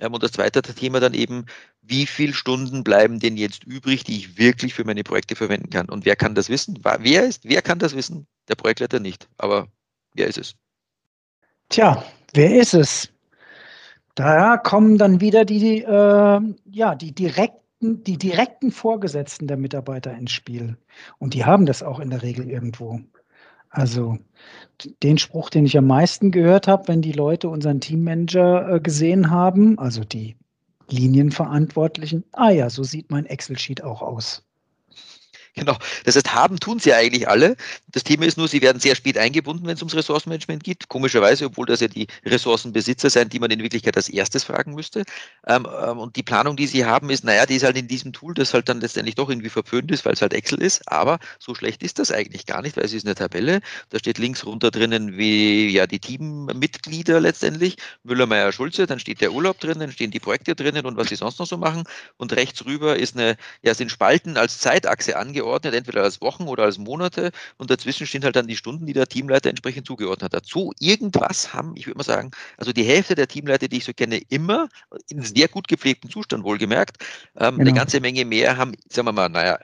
Ähm, 0.00 0.12
und 0.12 0.22
das 0.22 0.32
zweite 0.32 0.62
Thema 0.62 1.00
dann 1.00 1.14
eben, 1.14 1.46
wie 1.82 2.06
viele 2.06 2.32
Stunden 2.32 2.84
bleiben 2.84 3.20
denn 3.20 3.36
jetzt 3.36 3.64
übrig, 3.64 4.04
die 4.04 4.16
ich 4.16 4.38
wirklich 4.38 4.74
für 4.74 4.84
meine 4.84 5.04
Projekte 5.04 5.36
verwenden 5.36 5.70
kann? 5.70 5.88
Und 5.88 6.04
wer 6.04 6.16
kann 6.16 6.34
das 6.34 6.48
wissen? 6.48 6.78
Wer 6.82 7.24
ist, 7.24 7.44
wer 7.44 7.62
kann 7.62 7.78
das 7.78 7.94
wissen? 7.94 8.26
Der 8.48 8.54
Projektleiter 8.54 9.00
nicht. 9.00 9.28
Aber 9.38 9.68
wer 10.14 10.26
ist 10.26 10.38
es? 10.38 10.54
Tja, 11.68 12.04
wer 12.32 12.60
ist 12.60 12.74
es? 12.74 13.08
Da 14.14 14.56
kommen 14.56 14.96
dann 14.96 15.20
wieder 15.20 15.44
die, 15.44 15.82
äh, 15.82 16.40
ja, 16.70 16.94
die 16.94 17.12
direkten, 17.12 18.04
die 18.04 18.16
direkten 18.16 18.70
Vorgesetzten 18.70 19.48
der 19.48 19.56
Mitarbeiter 19.56 20.14
ins 20.14 20.32
Spiel. 20.32 20.76
Und 21.18 21.34
die 21.34 21.44
haben 21.44 21.66
das 21.66 21.82
auch 21.82 21.98
in 21.98 22.10
der 22.10 22.22
Regel 22.22 22.48
irgendwo. 22.48 23.00
Also 23.74 24.18
den 25.02 25.18
Spruch, 25.18 25.50
den 25.50 25.66
ich 25.66 25.76
am 25.76 25.88
meisten 25.88 26.30
gehört 26.30 26.68
habe, 26.68 26.86
wenn 26.86 27.02
die 27.02 27.12
Leute 27.12 27.48
unseren 27.48 27.80
Teammanager 27.80 28.76
äh, 28.76 28.80
gesehen 28.80 29.30
haben, 29.30 29.78
also 29.80 30.04
die 30.04 30.36
Linienverantwortlichen, 30.88 32.24
ah 32.32 32.50
ja, 32.50 32.70
so 32.70 32.84
sieht 32.84 33.10
mein 33.10 33.26
Excel-Sheet 33.26 33.82
auch 33.82 34.00
aus. 34.00 34.46
Genau. 35.64 35.76
Das 36.04 36.16
heißt, 36.16 36.34
haben 36.34 36.58
tun 36.58 36.80
sie 36.80 36.92
eigentlich 36.92 37.28
alle. 37.28 37.56
Das 37.86 38.02
Thema 38.02 38.26
ist 38.26 38.36
nur, 38.36 38.48
sie 38.48 38.60
werden 38.60 38.80
sehr 38.80 38.96
spät 38.96 39.16
eingebunden, 39.16 39.66
wenn 39.66 39.74
es 39.74 39.82
ums 39.82 39.94
Ressourcenmanagement 39.94 40.64
geht. 40.64 40.88
Komischerweise, 40.88 41.46
obwohl 41.46 41.66
das 41.66 41.78
ja 41.80 41.86
die 41.86 42.08
Ressourcenbesitzer 42.26 43.08
sind, 43.08 43.32
die 43.32 43.38
man 43.38 43.52
in 43.52 43.62
Wirklichkeit 43.62 43.96
als 43.96 44.08
erstes 44.08 44.42
fragen 44.42 44.74
müsste. 44.74 45.04
Ähm, 45.46 45.66
ähm, 45.80 45.98
und 45.98 46.16
die 46.16 46.24
Planung, 46.24 46.56
die 46.56 46.66
sie 46.66 46.84
haben, 46.84 47.08
ist, 47.08 47.22
naja, 47.22 47.46
die 47.46 47.54
ist 47.54 47.62
halt 47.62 47.76
in 47.76 47.86
diesem 47.86 48.12
Tool, 48.12 48.34
das 48.34 48.52
halt 48.52 48.68
dann 48.68 48.80
letztendlich 48.80 49.14
doch 49.14 49.28
irgendwie 49.30 49.48
verpönt 49.48 49.92
ist, 49.92 50.04
weil 50.04 50.14
es 50.14 50.22
halt 50.22 50.34
Excel 50.34 50.60
ist. 50.60 50.82
Aber 50.90 51.20
so 51.38 51.54
schlecht 51.54 51.84
ist 51.84 52.00
das 52.00 52.10
eigentlich 52.10 52.46
gar 52.46 52.60
nicht, 52.60 52.76
weil 52.76 52.84
es 52.84 52.92
ist 52.92 53.06
eine 53.06 53.14
Tabelle. 53.14 53.60
Da 53.90 54.00
steht 54.00 54.18
links 54.18 54.44
runter 54.44 54.72
drinnen, 54.72 55.16
wie 55.16 55.68
ja 55.70 55.86
die 55.86 56.00
Teammitglieder 56.00 57.20
letztendlich, 57.20 57.76
Müller, 58.02 58.26
Meier, 58.26 58.50
Schulze, 58.50 58.86
dann 58.86 58.98
steht 58.98 59.20
der 59.20 59.32
Urlaub 59.32 59.60
drin, 59.60 59.78
dann 59.78 59.92
stehen 59.92 60.10
die 60.10 60.20
Projekte 60.20 60.56
drinnen 60.56 60.84
und 60.84 60.96
was 60.96 61.08
sie 61.08 61.16
sonst 61.16 61.38
noch 61.38 61.46
so 61.46 61.56
machen. 61.58 61.84
Und 62.16 62.32
rechts 62.32 62.64
rüber 62.66 62.96
ist 62.96 63.16
eine, 63.16 63.36
ja, 63.62 63.74
sind 63.74 63.92
Spalten 63.92 64.36
als 64.36 64.58
Zeitachse 64.58 65.16
angeordnet 65.16 65.43
eingeordnet, 65.44 65.74
entweder 65.74 66.02
als 66.02 66.20
Wochen 66.20 66.44
oder 66.44 66.64
als 66.64 66.78
Monate 66.78 67.30
und 67.58 67.70
dazwischen 67.70 68.06
stehen 68.06 68.24
halt 68.24 68.36
dann 68.36 68.46
die 68.46 68.56
Stunden, 68.56 68.86
die 68.86 68.92
der 68.92 69.06
Teamleiter 69.06 69.50
entsprechend 69.50 69.86
zugeordnet 69.86 70.24
hat. 70.24 70.34
Dazu 70.34 70.72
irgendwas 70.80 71.52
haben, 71.52 71.74
ich 71.76 71.86
würde 71.86 71.98
mal 71.98 72.04
sagen, 72.04 72.30
also 72.56 72.72
die 72.72 72.84
Hälfte 72.84 73.14
der 73.14 73.28
Teamleiter, 73.28 73.68
die 73.68 73.78
ich 73.78 73.84
so 73.84 73.92
kenne, 73.92 74.20
immer 74.28 74.68
in 75.08 75.22
sehr 75.22 75.48
gut 75.48 75.68
gepflegten 75.68 76.10
Zustand 76.10 76.44
wohlgemerkt. 76.44 76.98
Ähm, 77.36 77.56
genau. 77.56 77.60
Eine 77.60 77.72
ganze 77.72 78.00
Menge 78.00 78.24
mehr 78.24 78.56
haben, 78.56 78.72
sagen 78.88 79.08
wir 79.08 79.12
mal, 79.12 79.28
naja, 79.28 79.58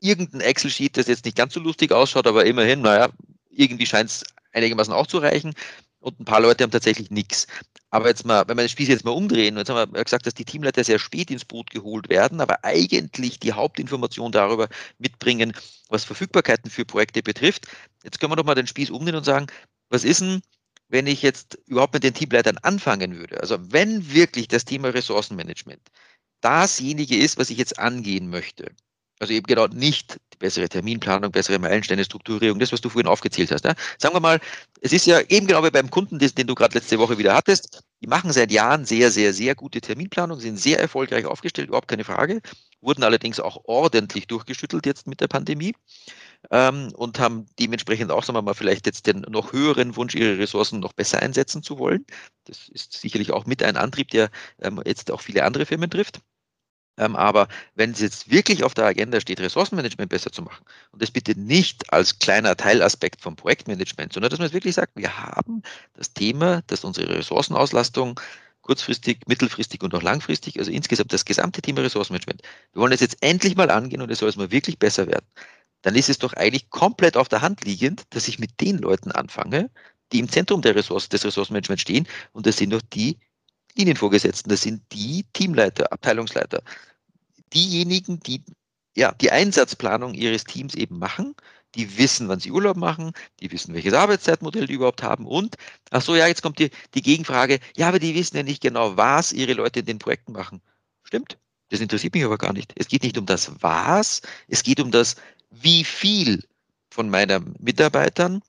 irgendein 0.00 0.40
Excel-Sheet, 0.40 0.96
das 0.96 1.08
jetzt 1.08 1.24
nicht 1.24 1.36
ganz 1.36 1.54
so 1.54 1.60
lustig 1.60 1.92
ausschaut, 1.92 2.26
aber 2.26 2.46
immerhin, 2.46 2.82
naja, 2.82 3.08
irgendwie 3.50 3.86
scheint 3.86 4.10
es 4.10 4.24
einigermaßen 4.52 4.92
auch 4.92 5.06
zu 5.06 5.18
reichen 5.18 5.54
und 6.00 6.20
ein 6.20 6.24
paar 6.24 6.40
Leute 6.40 6.64
haben 6.64 6.70
tatsächlich 6.70 7.10
nichts. 7.10 7.46
Aber 7.90 8.08
jetzt 8.08 8.24
mal, 8.26 8.46
wenn 8.46 8.56
wir 8.56 8.64
das 8.64 8.70
Spiel 8.70 8.88
jetzt 8.88 9.04
mal 9.04 9.12
umdrehen, 9.12 9.56
jetzt 9.56 9.70
haben 9.70 9.92
wir 9.92 10.04
gesagt, 10.04 10.26
dass 10.26 10.34
die 10.34 10.44
Teamleiter 10.44 10.84
sehr 10.84 10.98
spät 10.98 11.30
ins 11.30 11.44
Boot 11.44 11.70
geholt 11.70 12.08
werden, 12.08 12.40
aber 12.40 12.64
eigentlich 12.64 13.40
die 13.40 13.52
Hauptinformation 13.52 14.30
darüber 14.32 14.68
mitbringen, 14.98 15.52
was 15.88 16.04
Verfügbarkeiten 16.04 16.70
für 16.70 16.84
Projekte 16.84 17.22
betrifft. 17.22 17.66
Jetzt 18.04 18.20
können 18.20 18.32
wir 18.32 18.36
doch 18.36 18.44
mal 18.44 18.54
den 18.54 18.66
Spieß 18.66 18.90
umdrehen 18.90 19.16
und 19.16 19.24
sagen, 19.24 19.46
was 19.88 20.04
ist 20.04 20.20
denn, 20.20 20.42
wenn 20.88 21.06
ich 21.06 21.22
jetzt 21.22 21.58
überhaupt 21.66 21.94
mit 21.94 22.04
den 22.04 22.14
Teamleitern 22.14 22.58
anfangen 22.58 23.16
würde? 23.16 23.40
Also 23.40 23.58
wenn 23.72 24.12
wirklich 24.12 24.48
das 24.48 24.64
Thema 24.64 24.88
Ressourcenmanagement 24.88 25.80
dasjenige 26.40 27.16
ist, 27.16 27.38
was 27.38 27.50
ich 27.50 27.58
jetzt 27.58 27.78
angehen 27.78 28.28
möchte, 28.30 28.70
also 29.20 29.32
eben 29.32 29.46
genau 29.46 29.66
nicht 29.66 30.18
die 30.32 30.38
bessere 30.38 30.68
Terminplanung, 30.68 31.32
bessere 31.32 31.58
Meilensteine, 31.58 32.04
Strukturierung, 32.04 32.58
das, 32.58 32.72
was 32.72 32.80
du 32.80 32.88
vorhin 32.88 33.08
aufgezählt 33.08 33.50
hast. 33.50 33.64
Ja? 33.64 33.74
Sagen 33.98 34.14
wir 34.14 34.20
mal, 34.20 34.40
es 34.80 34.92
ist 34.92 35.06
ja 35.06 35.20
eben 35.28 35.46
genau 35.46 35.64
wie 35.64 35.70
beim 35.70 35.90
Kunden, 35.90 36.18
den 36.18 36.46
du 36.46 36.54
gerade 36.54 36.78
letzte 36.78 36.98
Woche 36.98 37.18
wieder 37.18 37.34
hattest, 37.34 37.82
die 38.00 38.06
machen 38.06 38.32
seit 38.32 38.52
Jahren 38.52 38.84
sehr, 38.84 39.10
sehr, 39.10 39.32
sehr 39.32 39.54
gute 39.54 39.80
Terminplanung, 39.80 40.38
sind 40.38 40.58
sehr 40.58 40.78
erfolgreich 40.78 41.26
aufgestellt, 41.26 41.68
überhaupt 41.68 41.88
keine 41.88 42.04
Frage, 42.04 42.40
wurden 42.80 43.02
allerdings 43.02 43.40
auch 43.40 43.64
ordentlich 43.64 44.28
durchgeschüttelt 44.28 44.86
jetzt 44.86 45.06
mit 45.06 45.20
der 45.20 45.28
Pandemie 45.28 45.74
ähm, 46.50 46.92
und 46.94 47.18
haben 47.18 47.46
dementsprechend 47.58 48.10
auch, 48.10 48.22
sagen 48.22 48.36
wir 48.36 48.42
mal, 48.42 48.54
vielleicht 48.54 48.86
jetzt 48.86 49.06
den 49.06 49.22
noch 49.22 49.52
höheren 49.52 49.96
Wunsch, 49.96 50.14
ihre 50.14 50.38
Ressourcen 50.38 50.80
noch 50.80 50.92
besser 50.92 51.20
einsetzen 51.20 51.62
zu 51.62 51.78
wollen. 51.78 52.06
Das 52.44 52.68
ist 52.68 52.92
sicherlich 52.92 53.32
auch 53.32 53.46
mit 53.46 53.62
ein 53.62 53.76
Antrieb, 53.76 54.08
der 54.10 54.30
ähm, 54.60 54.80
jetzt 54.86 55.10
auch 55.10 55.20
viele 55.20 55.44
andere 55.44 55.66
Firmen 55.66 55.90
trifft. 55.90 56.20
Ähm, 56.98 57.16
aber 57.16 57.48
wenn 57.74 57.92
es 57.92 58.00
jetzt 58.00 58.30
wirklich 58.30 58.64
auf 58.64 58.74
der 58.74 58.86
Agenda 58.86 59.20
steht, 59.20 59.40
Ressourcenmanagement 59.40 60.10
besser 60.10 60.32
zu 60.32 60.42
machen, 60.42 60.64
und 60.90 61.00
das 61.00 61.10
bitte 61.10 61.38
nicht 61.38 61.92
als 61.92 62.18
kleiner 62.18 62.56
Teilaspekt 62.56 63.22
vom 63.22 63.36
Projektmanagement, 63.36 64.12
sondern 64.12 64.30
dass 64.30 64.38
man 64.38 64.48
es 64.48 64.52
wirklich 64.52 64.74
sagt, 64.74 64.92
wir 64.96 65.16
haben 65.16 65.62
das 65.94 66.12
Thema, 66.12 66.62
dass 66.66 66.84
unsere 66.84 67.16
Ressourcenauslastung 67.16 68.20
kurzfristig, 68.62 69.20
mittelfristig 69.26 69.82
und 69.82 69.94
auch 69.94 70.02
langfristig, 70.02 70.58
also 70.58 70.70
insgesamt 70.70 71.12
das 71.12 71.24
gesamte 71.24 71.62
Thema 71.62 71.80
Ressourcenmanagement, 71.82 72.42
wir 72.72 72.82
wollen 72.82 72.92
es 72.92 73.00
jetzt 73.00 73.16
endlich 73.22 73.56
mal 73.56 73.70
angehen 73.70 74.02
und 74.02 74.10
es 74.10 74.18
soll 74.18 74.28
es 74.28 74.36
mal 74.36 74.50
wirklich 74.50 74.78
besser 74.78 75.06
werden, 75.06 75.26
dann 75.82 75.94
ist 75.94 76.08
es 76.10 76.18
doch 76.18 76.34
eigentlich 76.34 76.68
komplett 76.70 77.16
auf 77.16 77.28
der 77.28 77.40
Hand 77.40 77.64
liegend, 77.64 78.02
dass 78.10 78.28
ich 78.28 78.38
mit 78.38 78.60
den 78.60 78.78
Leuten 78.78 79.12
anfange, 79.12 79.70
die 80.12 80.18
im 80.18 80.28
Zentrum 80.28 80.62
der 80.62 80.74
Ressource, 80.74 81.08
des 81.08 81.24
Ressourcenmanagements 81.24 81.82
stehen, 81.82 82.08
und 82.32 82.46
das 82.46 82.56
sind 82.56 82.72
doch 82.72 82.82
die 82.82 83.18
Linienvorgesetzten, 83.76 84.50
das 84.50 84.62
sind 84.62 84.82
die 84.92 85.24
Teamleiter, 85.32 85.92
Abteilungsleiter, 85.92 86.62
diejenigen, 87.52 88.20
die 88.20 88.42
ja, 88.98 89.12
die 89.12 89.30
Einsatzplanung 89.30 90.14
ihres 90.14 90.42
Teams 90.42 90.74
eben 90.74 90.98
machen, 90.98 91.36
die 91.76 91.98
wissen, 91.98 92.28
wann 92.28 92.40
sie 92.40 92.50
Urlaub 92.50 92.76
machen, 92.76 93.12
die 93.38 93.52
wissen, 93.52 93.72
welches 93.72 93.92
Arbeitszeitmodell 93.92 94.66
die 94.66 94.72
überhaupt 94.74 95.04
haben. 95.04 95.24
Und, 95.24 95.54
ach 95.90 96.02
so, 96.02 96.16
ja, 96.16 96.26
jetzt 96.26 96.42
kommt 96.42 96.58
die, 96.58 96.70
die 96.94 97.02
Gegenfrage, 97.02 97.60
ja, 97.76 97.88
aber 97.88 98.00
die 98.00 98.16
wissen 98.16 98.36
ja 98.36 98.42
nicht 98.42 98.60
genau, 98.60 98.96
was 98.96 99.32
ihre 99.32 99.52
Leute 99.52 99.80
in 99.80 99.86
den 99.86 99.98
Projekten 100.00 100.32
machen. 100.32 100.60
Stimmt, 101.04 101.38
das 101.68 101.80
interessiert 101.80 102.14
mich 102.14 102.24
aber 102.24 102.38
gar 102.38 102.52
nicht. 102.52 102.72
Es 102.76 102.88
geht 102.88 103.04
nicht 103.04 103.16
um 103.18 103.26
das 103.26 103.52
Was, 103.60 104.22
es 104.48 104.64
geht 104.64 104.80
um 104.80 104.90
das, 104.90 105.14
wie 105.50 105.84
viel 105.84 106.42
von 106.90 107.08
meinen 107.08 107.54
Mitarbeitern 107.60 108.42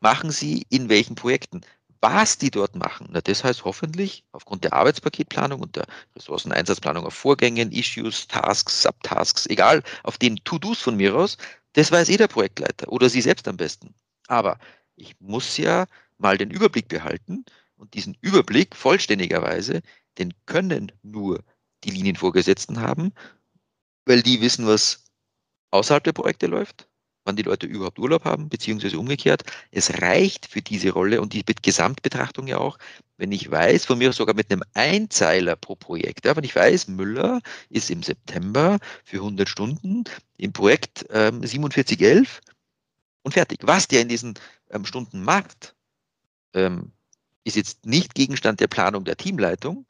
machen 0.00 0.32
sie 0.32 0.66
in 0.68 0.88
welchen 0.88 1.14
Projekten. 1.14 1.60
Was 2.02 2.36
die 2.36 2.50
dort 2.50 2.74
machen, 2.74 3.08
na, 3.12 3.20
das 3.20 3.44
heißt 3.44 3.64
hoffentlich 3.64 4.24
aufgrund 4.32 4.64
der 4.64 4.72
Arbeitspaketplanung 4.72 5.60
und 5.60 5.76
der 5.76 5.86
Ressourceneinsatzplanung 6.16 7.06
auf 7.06 7.14
Vorgängen, 7.14 7.70
Issues, 7.70 8.26
Tasks, 8.26 8.82
Subtasks, 8.82 9.46
egal, 9.46 9.82
auf 10.02 10.18
den 10.18 10.36
To-Dos 10.44 10.80
von 10.80 10.96
mir 10.96 11.14
aus, 11.14 11.38
das 11.74 11.92
weiß 11.92 12.08
jeder 12.08 12.26
Projektleiter 12.26 12.90
oder 12.90 13.08
Sie 13.08 13.20
selbst 13.20 13.46
am 13.46 13.56
besten. 13.56 13.94
Aber 14.26 14.58
ich 14.96 15.14
muss 15.20 15.56
ja 15.56 15.86
mal 16.18 16.36
den 16.36 16.50
Überblick 16.50 16.88
behalten 16.88 17.44
und 17.76 17.94
diesen 17.94 18.16
Überblick 18.20 18.74
vollständigerweise, 18.74 19.80
den 20.18 20.34
können 20.46 20.90
nur 21.02 21.44
die 21.84 21.90
Linienvorgesetzten 21.90 22.80
haben, 22.80 23.12
weil 24.06 24.22
die 24.22 24.40
wissen, 24.40 24.66
was 24.66 25.04
außerhalb 25.70 26.02
der 26.02 26.12
Projekte 26.12 26.48
läuft 26.48 26.88
wann 27.24 27.36
die 27.36 27.42
Leute 27.42 27.66
überhaupt 27.66 27.98
Urlaub 27.98 28.24
haben, 28.24 28.48
beziehungsweise 28.48 28.98
umgekehrt. 28.98 29.44
Es 29.70 30.02
reicht 30.02 30.46
für 30.46 30.62
diese 30.62 30.90
Rolle 30.90 31.20
und 31.20 31.32
die 31.32 31.44
Gesamtbetrachtung 31.44 32.46
ja 32.46 32.58
auch, 32.58 32.78
wenn 33.16 33.32
ich 33.32 33.50
weiß, 33.50 33.84
von 33.84 33.98
mir 33.98 34.12
sogar 34.12 34.34
mit 34.34 34.50
einem 34.50 34.64
Einzeiler 34.74 35.56
pro 35.56 35.76
Projekt, 35.76 36.24
ja, 36.24 36.34
wenn 36.34 36.44
ich 36.44 36.56
weiß, 36.56 36.88
Müller 36.88 37.40
ist 37.68 37.90
im 37.90 38.02
September 38.02 38.78
für 39.04 39.18
100 39.18 39.48
Stunden 39.48 40.04
im 40.36 40.52
Projekt 40.52 41.06
ähm, 41.10 41.42
4711 41.42 42.40
und 43.22 43.32
fertig. 43.32 43.60
Was 43.62 43.86
der 43.88 44.02
in 44.02 44.08
diesen 44.08 44.34
ähm, 44.70 44.84
Stunden 44.84 45.22
macht, 45.22 45.74
ähm, 46.54 46.92
ist 47.44 47.56
jetzt 47.56 47.86
nicht 47.86 48.14
Gegenstand 48.14 48.60
der 48.60 48.68
Planung 48.68 49.04
der 49.04 49.16
Teamleitung, 49.16 49.86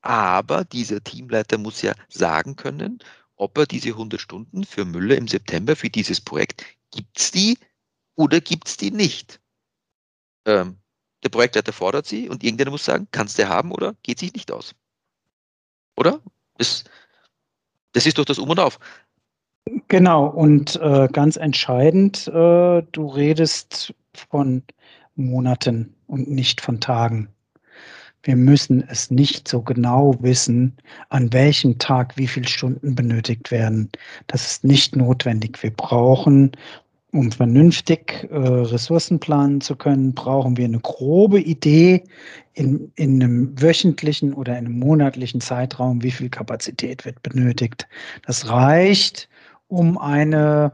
aber 0.00 0.64
dieser 0.64 1.02
Teamleiter 1.02 1.58
muss 1.58 1.82
ja 1.82 1.94
sagen 2.08 2.56
können, 2.56 2.98
ob 3.42 3.58
er 3.58 3.66
diese 3.66 3.90
100 3.90 4.20
Stunden 4.20 4.64
für 4.64 4.84
Müller 4.84 5.16
im 5.16 5.26
September 5.26 5.74
für 5.74 5.90
dieses 5.90 6.20
Projekt, 6.20 6.64
gibt 6.92 7.18
es 7.18 7.32
die 7.32 7.58
oder 8.14 8.40
gibt 8.40 8.68
es 8.68 8.76
die 8.76 8.92
nicht? 8.92 9.40
Ähm, 10.46 10.76
der 11.24 11.28
Projektleiter 11.28 11.72
fordert 11.72 12.06
sie 12.06 12.28
und 12.28 12.44
irgendjemand 12.44 12.72
muss 12.72 12.84
sagen, 12.84 13.08
kannst 13.10 13.38
du 13.38 13.48
haben 13.48 13.72
oder 13.72 13.96
geht 14.02 14.20
sich 14.20 14.32
nicht 14.32 14.52
aus? 14.52 14.74
Oder? 15.96 16.20
Das, 16.56 16.84
das 17.92 18.06
ist 18.06 18.18
doch 18.18 18.24
das 18.24 18.38
Um 18.38 18.50
und 18.50 18.60
Auf. 18.60 18.78
Genau, 19.88 20.26
und 20.26 20.76
äh, 20.76 21.08
ganz 21.12 21.36
entscheidend, 21.36 22.26
äh, 22.28 22.82
du 22.92 23.06
redest 23.08 23.94
von 24.12 24.62
Monaten 25.14 25.94
und 26.06 26.28
nicht 26.28 26.60
von 26.60 26.80
Tagen. 26.80 27.28
Wir 28.22 28.36
müssen 28.36 28.84
es 28.88 29.10
nicht 29.10 29.48
so 29.48 29.62
genau 29.62 30.14
wissen, 30.20 30.76
an 31.08 31.32
welchem 31.32 31.78
Tag 31.78 32.16
wie 32.16 32.28
viele 32.28 32.46
Stunden 32.46 32.94
benötigt 32.94 33.50
werden. 33.50 33.90
Das 34.28 34.46
ist 34.46 34.64
nicht 34.64 34.94
notwendig. 34.94 35.60
Wir 35.62 35.72
brauchen, 35.72 36.52
um 37.12 37.32
vernünftig 37.32 38.28
äh, 38.30 38.36
Ressourcen 38.36 39.18
planen 39.18 39.60
zu 39.60 39.76
können, 39.76 40.14
brauchen 40.14 40.56
wir 40.56 40.64
eine 40.64 40.80
grobe 40.80 41.40
Idee 41.40 42.04
in, 42.54 42.92
in 42.94 43.22
einem 43.22 43.60
wöchentlichen 43.60 44.32
oder 44.32 44.52
in 44.52 44.66
einem 44.66 44.78
monatlichen 44.78 45.40
Zeitraum, 45.40 46.02
wie 46.02 46.10
viel 46.10 46.30
Kapazität 46.30 47.04
wird 47.04 47.22
benötigt. 47.22 47.86
Das 48.26 48.48
reicht, 48.48 49.28
um 49.68 49.98
eine 49.98 50.72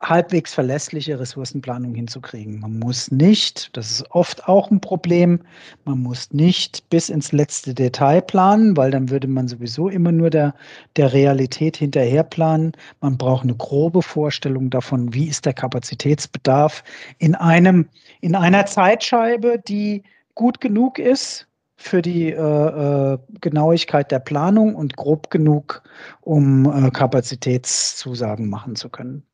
halbwegs 0.00 0.54
verlässliche 0.54 1.20
Ressourcenplanung 1.20 1.94
hinzukriegen. 1.94 2.60
Man 2.60 2.78
muss 2.78 3.10
nicht, 3.10 3.76
das 3.76 3.90
ist 3.90 4.10
oft 4.10 4.48
auch 4.48 4.70
ein 4.70 4.80
Problem, 4.80 5.40
man 5.84 5.98
muss 5.98 6.32
nicht 6.32 6.88
bis 6.88 7.10
ins 7.10 7.32
letzte 7.32 7.74
Detail 7.74 8.22
planen, 8.22 8.76
weil 8.76 8.90
dann 8.90 9.10
würde 9.10 9.28
man 9.28 9.46
sowieso 9.46 9.88
immer 9.88 10.10
nur 10.10 10.30
der, 10.30 10.54
der 10.96 11.12
Realität 11.12 11.76
hinterher 11.76 12.22
planen. 12.22 12.72
Man 13.00 13.18
braucht 13.18 13.44
eine 13.44 13.54
grobe 13.54 14.00
Vorstellung 14.00 14.70
davon, 14.70 15.12
wie 15.12 15.28
ist 15.28 15.44
der 15.44 15.52
Kapazitätsbedarf 15.52 16.82
in 17.18 17.34
einem, 17.34 17.88
in 18.22 18.34
einer 18.34 18.64
Zeitscheibe, 18.64 19.60
die 19.68 20.02
gut 20.34 20.60
genug 20.60 20.98
ist, 20.98 21.46
für 21.76 22.02
die 22.02 22.30
äh, 22.30 22.34
äh 22.36 23.18
Genauigkeit 23.40 24.10
der 24.10 24.18
Planung 24.18 24.74
und 24.74 24.96
grob 24.96 25.30
genug, 25.30 25.82
um 26.20 26.66
äh, 26.66 26.90
Kapazitätszusagen 26.90 28.50
machen 28.50 28.76
zu 28.76 28.90
können. 28.90 29.24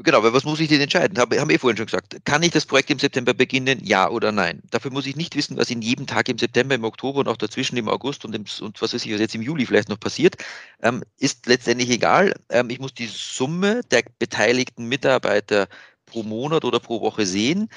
Genau, 0.00 0.22
weil 0.22 0.32
was 0.32 0.44
muss 0.44 0.60
ich 0.60 0.68
denn 0.68 0.80
entscheiden? 0.80 1.18
Habe, 1.18 1.38
haben 1.40 1.50
wir 1.50 1.58
vorhin 1.60 1.76
schon 1.76 1.86
gesagt. 1.86 2.16
Kann 2.24 2.42
ich 2.42 2.50
das 2.52 2.64
Projekt 2.66 2.90
im 2.90 2.98
September 2.98 3.34
beginnen? 3.34 3.80
Ja 3.84 4.08
oder 4.08 4.32
nein? 4.32 4.62
Dafür 4.70 4.90
muss 4.90 5.06
ich 5.06 5.16
nicht 5.16 5.36
wissen, 5.36 5.56
was 5.56 5.70
in 5.70 5.82
jedem 5.82 6.06
Tag 6.06 6.28
im 6.28 6.38
September, 6.38 6.74
im 6.74 6.84
Oktober 6.84 7.20
und 7.20 7.28
auch 7.28 7.36
dazwischen 7.36 7.76
im 7.76 7.88
August 7.88 8.24
und, 8.24 8.34
im, 8.34 8.44
und 8.60 8.80
was 8.80 8.94
weiß 8.94 9.04
ich, 9.04 9.12
was 9.12 9.20
jetzt 9.20 9.34
im 9.34 9.42
Juli 9.42 9.66
vielleicht 9.66 9.88
noch 9.88 10.00
passiert. 10.00 10.36
Ähm, 10.82 11.02
ist 11.18 11.46
letztendlich 11.46 11.90
egal. 11.90 12.34
Ähm, 12.48 12.70
ich 12.70 12.78
muss 12.78 12.94
die 12.94 13.06
Summe 13.06 13.82
der 13.90 14.04
beteiligten 14.18 14.86
Mitarbeiter 14.88 15.68
pro 16.06 16.22
Monat 16.22 16.64
oder 16.64 16.80
pro 16.80 17.00
Woche 17.00 17.26
sehen 17.26 17.68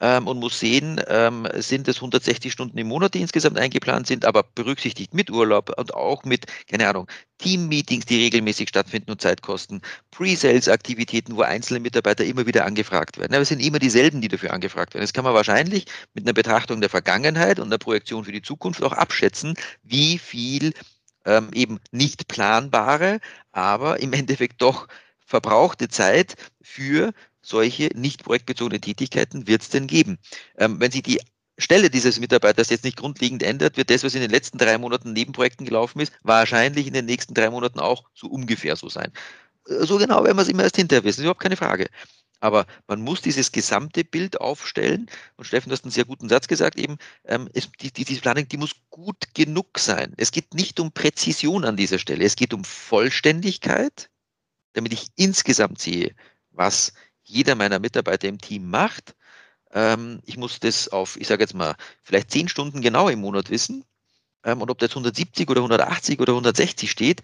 ähm, 0.00 0.26
und 0.26 0.38
muss 0.38 0.58
sehen, 0.58 1.00
ähm, 1.08 1.46
sind 1.56 1.88
es 1.88 1.96
160 1.96 2.52
Stunden 2.52 2.78
im 2.78 2.88
Monat, 2.88 3.14
die 3.14 3.20
insgesamt 3.20 3.58
eingeplant 3.58 4.06
sind, 4.06 4.24
aber 4.24 4.42
berücksichtigt 4.42 5.14
mit 5.14 5.30
Urlaub 5.30 5.78
und 5.78 5.94
auch 5.94 6.24
mit, 6.24 6.46
keine 6.68 6.88
Ahnung, 6.88 7.06
Team-Meetings, 7.38 8.06
die 8.06 8.22
regelmäßig 8.22 8.68
stattfinden 8.68 9.10
und 9.10 9.20
Zeit 9.20 9.42
kosten, 9.42 9.80
Pre-Sales-Aktivitäten, 10.10 11.36
wo 11.36 11.42
einzelne 11.42 11.80
Mitarbeiter 11.80 12.24
immer 12.24 12.46
wieder 12.46 12.64
angefragt 12.66 13.18
werden. 13.18 13.34
Aber 13.34 13.42
es 13.42 13.48
sind 13.48 13.60
immer 13.60 13.78
dieselben, 13.78 14.20
die 14.20 14.28
dafür 14.28 14.52
angefragt 14.52 14.94
werden. 14.94 15.04
Das 15.04 15.12
kann 15.12 15.24
man 15.24 15.34
wahrscheinlich 15.34 15.86
mit 16.14 16.24
einer 16.24 16.34
Betrachtung 16.34 16.80
der 16.80 16.90
Vergangenheit 16.90 17.58
und 17.58 17.66
einer 17.66 17.78
Projektion 17.78 18.24
für 18.24 18.32
die 18.32 18.42
Zukunft 18.42 18.82
auch 18.82 18.92
abschätzen, 18.92 19.54
wie 19.82 20.18
viel 20.18 20.72
ähm, 21.24 21.50
eben 21.54 21.80
nicht 21.92 22.28
planbare, 22.28 23.20
aber 23.52 24.00
im 24.00 24.12
Endeffekt 24.12 24.62
doch 24.62 24.86
verbrauchte 25.24 25.88
Zeit 25.88 26.34
für 26.60 27.12
solche 27.42 27.90
nicht 27.94 28.24
projektbezogene 28.24 28.80
Tätigkeiten 28.80 29.46
wird 29.46 29.62
es 29.62 29.70
denn 29.70 29.86
geben. 29.86 30.18
Ähm, 30.58 30.80
wenn 30.80 30.90
sich 30.90 31.02
die 31.02 31.20
Stelle 31.58 31.90
dieses 31.90 32.18
Mitarbeiters 32.20 32.70
jetzt 32.70 32.84
nicht 32.84 32.96
grundlegend 32.96 33.42
ändert, 33.42 33.76
wird 33.76 33.90
das, 33.90 34.02
was 34.02 34.14
in 34.14 34.22
den 34.22 34.30
letzten 34.30 34.58
drei 34.58 34.78
Monaten 34.78 35.12
neben 35.12 35.32
Projekten 35.32 35.64
gelaufen 35.64 36.00
ist, 36.00 36.12
wahrscheinlich 36.22 36.86
in 36.86 36.94
den 36.94 37.04
nächsten 37.04 37.34
drei 37.34 37.50
Monaten 37.50 37.80
auch 37.80 38.04
so 38.14 38.28
ungefähr 38.28 38.76
so 38.76 38.88
sein. 38.88 39.12
Äh, 39.68 39.84
so 39.84 39.98
genau 39.98 40.24
werden 40.24 40.36
wir 40.36 40.42
es 40.42 40.48
immer 40.48 40.64
erst 40.64 40.76
hinterher 40.76 41.04
wissen, 41.04 41.22
überhaupt 41.22 41.40
keine 41.40 41.56
Frage. 41.56 41.88
Aber 42.40 42.66
man 42.86 43.02
muss 43.02 43.20
dieses 43.20 43.52
gesamte 43.52 44.02
Bild 44.02 44.40
aufstellen. 44.40 45.10
Und 45.36 45.44
Steffen, 45.44 45.68
du 45.68 45.74
hast 45.74 45.84
einen 45.84 45.92
sehr 45.92 46.06
guten 46.06 46.30
Satz 46.30 46.48
gesagt, 46.48 46.78
eben, 46.78 46.96
ähm, 47.26 47.50
es, 47.52 47.70
die, 47.80 47.92
die, 47.92 48.04
diese 48.04 48.22
Planung, 48.22 48.48
die 48.48 48.56
muss 48.56 48.74
gut 48.88 49.34
genug 49.34 49.78
sein. 49.78 50.14
Es 50.16 50.32
geht 50.32 50.54
nicht 50.54 50.80
um 50.80 50.90
Präzision 50.92 51.66
an 51.66 51.76
dieser 51.76 51.98
Stelle. 51.98 52.24
Es 52.24 52.36
geht 52.36 52.54
um 52.54 52.64
Vollständigkeit, 52.64 54.08
damit 54.72 54.94
ich 54.94 55.08
insgesamt 55.16 55.80
sehe, 55.80 56.14
was 56.50 56.94
jeder 57.30 57.54
meiner 57.54 57.78
Mitarbeiter 57.78 58.28
im 58.28 58.40
Team 58.40 58.68
macht. 58.70 59.14
Ähm, 59.72 60.20
ich 60.26 60.36
muss 60.36 60.60
das 60.60 60.88
auf, 60.88 61.16
ich 61.16 61.28
sage 61.28 61.42
jetzt 61.42 61.54
mal, 61.54 61.76
vielleicht 62.02 62.30
zehn 62.30 62.48
Stunden 62.48 62.80
genau 62.80 63.08
im 63.08 63.20
Monat 63.20 63.50
wissen. 63.50 63.84
Ähm, 64.44 64.62
und 64.62 64.70
ob 64.70 64.78
das 64.78 64.90
170 64.90 65.48
oder 65.50 65.60
180 65.60 66.20
oder 66.20 66.32
160 66.32 66.90
steht, 66.90 67.22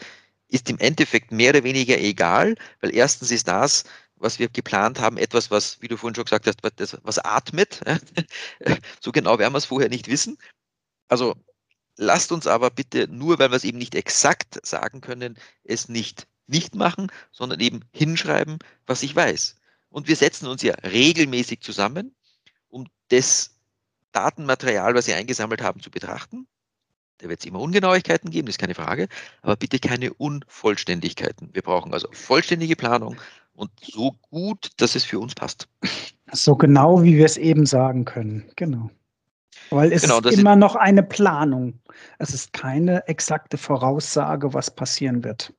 ist 0.49 0.71
im 0.71 0.79
Endeffekt 0.79 1.33
mehr 1.33 1.51
oder 1.51 1.65
weniger 1.65 1.99
egal, 1.99 2.57
weil 2.81 2.95
erstens 2.95 3.31
ist 3.31 3.49
das, 3.49 3.85
was 4.17 4.39
wir 4.39 4.49
geplant 4.49 5.01
haben, 5.01 5.19
etwas, 5.19 5.51
was, 5.51 5.83
wie 5.83 5.89
du 5.89 5.97
vorhin 5.97 6.15
schon 6.15 6.25
gesagt 6.25 6.47
hast, 6.47 6.63
was, 6.63 6.99
was 7.03 7.19
atmet. 7.19 7.81
so 9.01 9.13
genau 9.13 9.39
werden 9.39 9.53
wir 9.53 9.59
es 9.59 9.65
vorher 9.67 9.89
nicht 9.89 10.09
wissen. 10.09 10.39
Also 11.09 11.35
lasst 11.97 12.33
uns 12.33 12.47
aber 12.47 12.71
bitte, 12.71 13.09
nur 13.09 13.39
weil 13.39 13.51
wir 13.51 13.57
es 13.57 13.65
eben 13.65 13.79
nicht 13.79 13.95
exakt 13.95 14.65
sagen 14.67 15.01
können, 15.01 15.37
es 15.65 15.89
nicht 15.89 16.27
nicht 16.47 16.75
machen, 16.75 17.11
sondern 17.33 17.61
eben 17.61 17.81
hinschreiben, 17.93 18.59
was 18.87 19.03
ich 19.03 19.15
weiß. 19.15 19.57
Und 19.91 20.09
wir 20.09 20.17
setzen 20.17 20.47
uns 20.47 20.63
ja 20.63 20.75
regelmäßig 20.75 21.61
zusammen, 21.61 22.15
um 22.69 22.87
das 23.09 23.57
Datenmaterial, 24.13 24.95
was 24.95 25.07
Sie 25.07 25.15
eingesammelt 25.15 25.63
haben, 25.63 25.81
zu 25.81 25.91
betrachten. 25.91 26.47
Da 27.19 27.29
wird 27.29 27.41
es 27.41 27.47
immer 27.47 27.61
Ungenauigkeiten 27.61 28.31
geben, 28.31 28.47
das 28.47 28.55
ist 28.55 28.61
keine 28.61 28.75
Frage, 28.75 29.09
aber 29.41 29.57
bitte 29.57 29.79
keine 29.79 30.13
Unvollständigkeiten. 30.13 31.49
Wir 31.53 31.63
brauchen 31.63 31.95
also 31.95 32.09
vollständige 32.13 32.77
Planung 32.77 33.17
und 33.55 33.71
so 33.81 34.13
gut, 34.31 34.71
dass 34.77 34.95
es 34.95 35.05
für 35.05 35.19
uns 35.19 35.35
passt. 35.35 35.69
So 36.33 36.57
genau, 36.57 37.03
wie 37.03 37.17
wir 37.17 37.25
es 37.25 37.37
eben 37.37 37.67
sagen 37.67 38.05
können. 38.05 38.51
Genau. 38.57 38.91
Weil 39.71 39.93
es 39.93 40.03
genau, 40.03 40.21
ist 40.21 40.39
immer 40.39 40.57
noch 40.57 40.77
eine 40.77 41.03
Planung. 41.03 41.81
Es 42.19 42.35
ist 42.35 42.53
keine 42.53 43.07
exakte 43.09 43.57
Voraussage, 43.57 44.53
was 44.53 44.71
passieren 44.71 45.25
wird. 45.25 45.53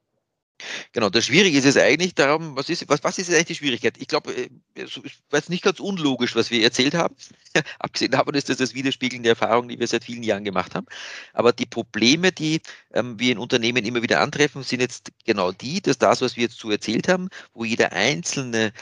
Genau, 0.91 1.09
das 1.09 1.25
Schwierige 1.25 1.57
ist 1.57 1.65
es 1.65 1.77
eigentlich 1.77 2.15
darum, 2.15 2.55
was 2.55 2.69
ist, 2.69 2.87
was, 2.89 3.03
was 3.03 3.17
ist 3.17 3.29
eigentlich 3.29 3.45
die 3.45 3.55
Schwierigkeit? 3.55 3.97
Ich 3.99 4.07
glaube, 4.07 4.33
äh, 4.33 4.49
es 4.75 4.99
war 5.29 5.41
nicht 5.49 5.63
ganz 5.63 5.79
unlogisch, 5.79 6.35
was 6.35 6.49
wir 6.49 6.63
erzählt 6.63 6.95
haben. 6.95 7.15
Abgesehen 7.79 8.11
davon 8.11 8.33
ist 8.33 8.49
das 8.49 8.57
das 8.57 8.73
Widerspiegeln 8.73 9.23
der 9.23 9.31
Erfahrungen, 9.31 9.69
die 9.69 9.79
wir 9.79 9.87
seit 9.87 10.03
vielen 10.03 10.23
Jahren 10.23 10.43
gemacht 10.43 10.75
haben. 10.75 10.87
Aber 11.33 11.53
die 11.53 11.65
Probleme, 11.65 12.31
die 12.31 12.61
ähm, 12.93 13.19
wir 13.19 13.31
in 13.31 13.37
Unternehmen 13.37 13.85
immer 13.85 14.01
wieder 14.01 14.19
antreffen, 14.21 14.63
sind 14.63 14.79
jetzt 14.79 15.11
genau 15.25 15.51
die, 15.51 15.81
dass 15.81 15.97
das, 15.97 16.21
was 16.21 16.35
wir 16.35 16.43
jetzt 16.43 16.59
so 16.59 16.71
erzählt 16.71 17.07
haben, 17.07 17.29
wo 17.53 17.63
jeder 17.63 17.91
Einzelne 17.93 18.73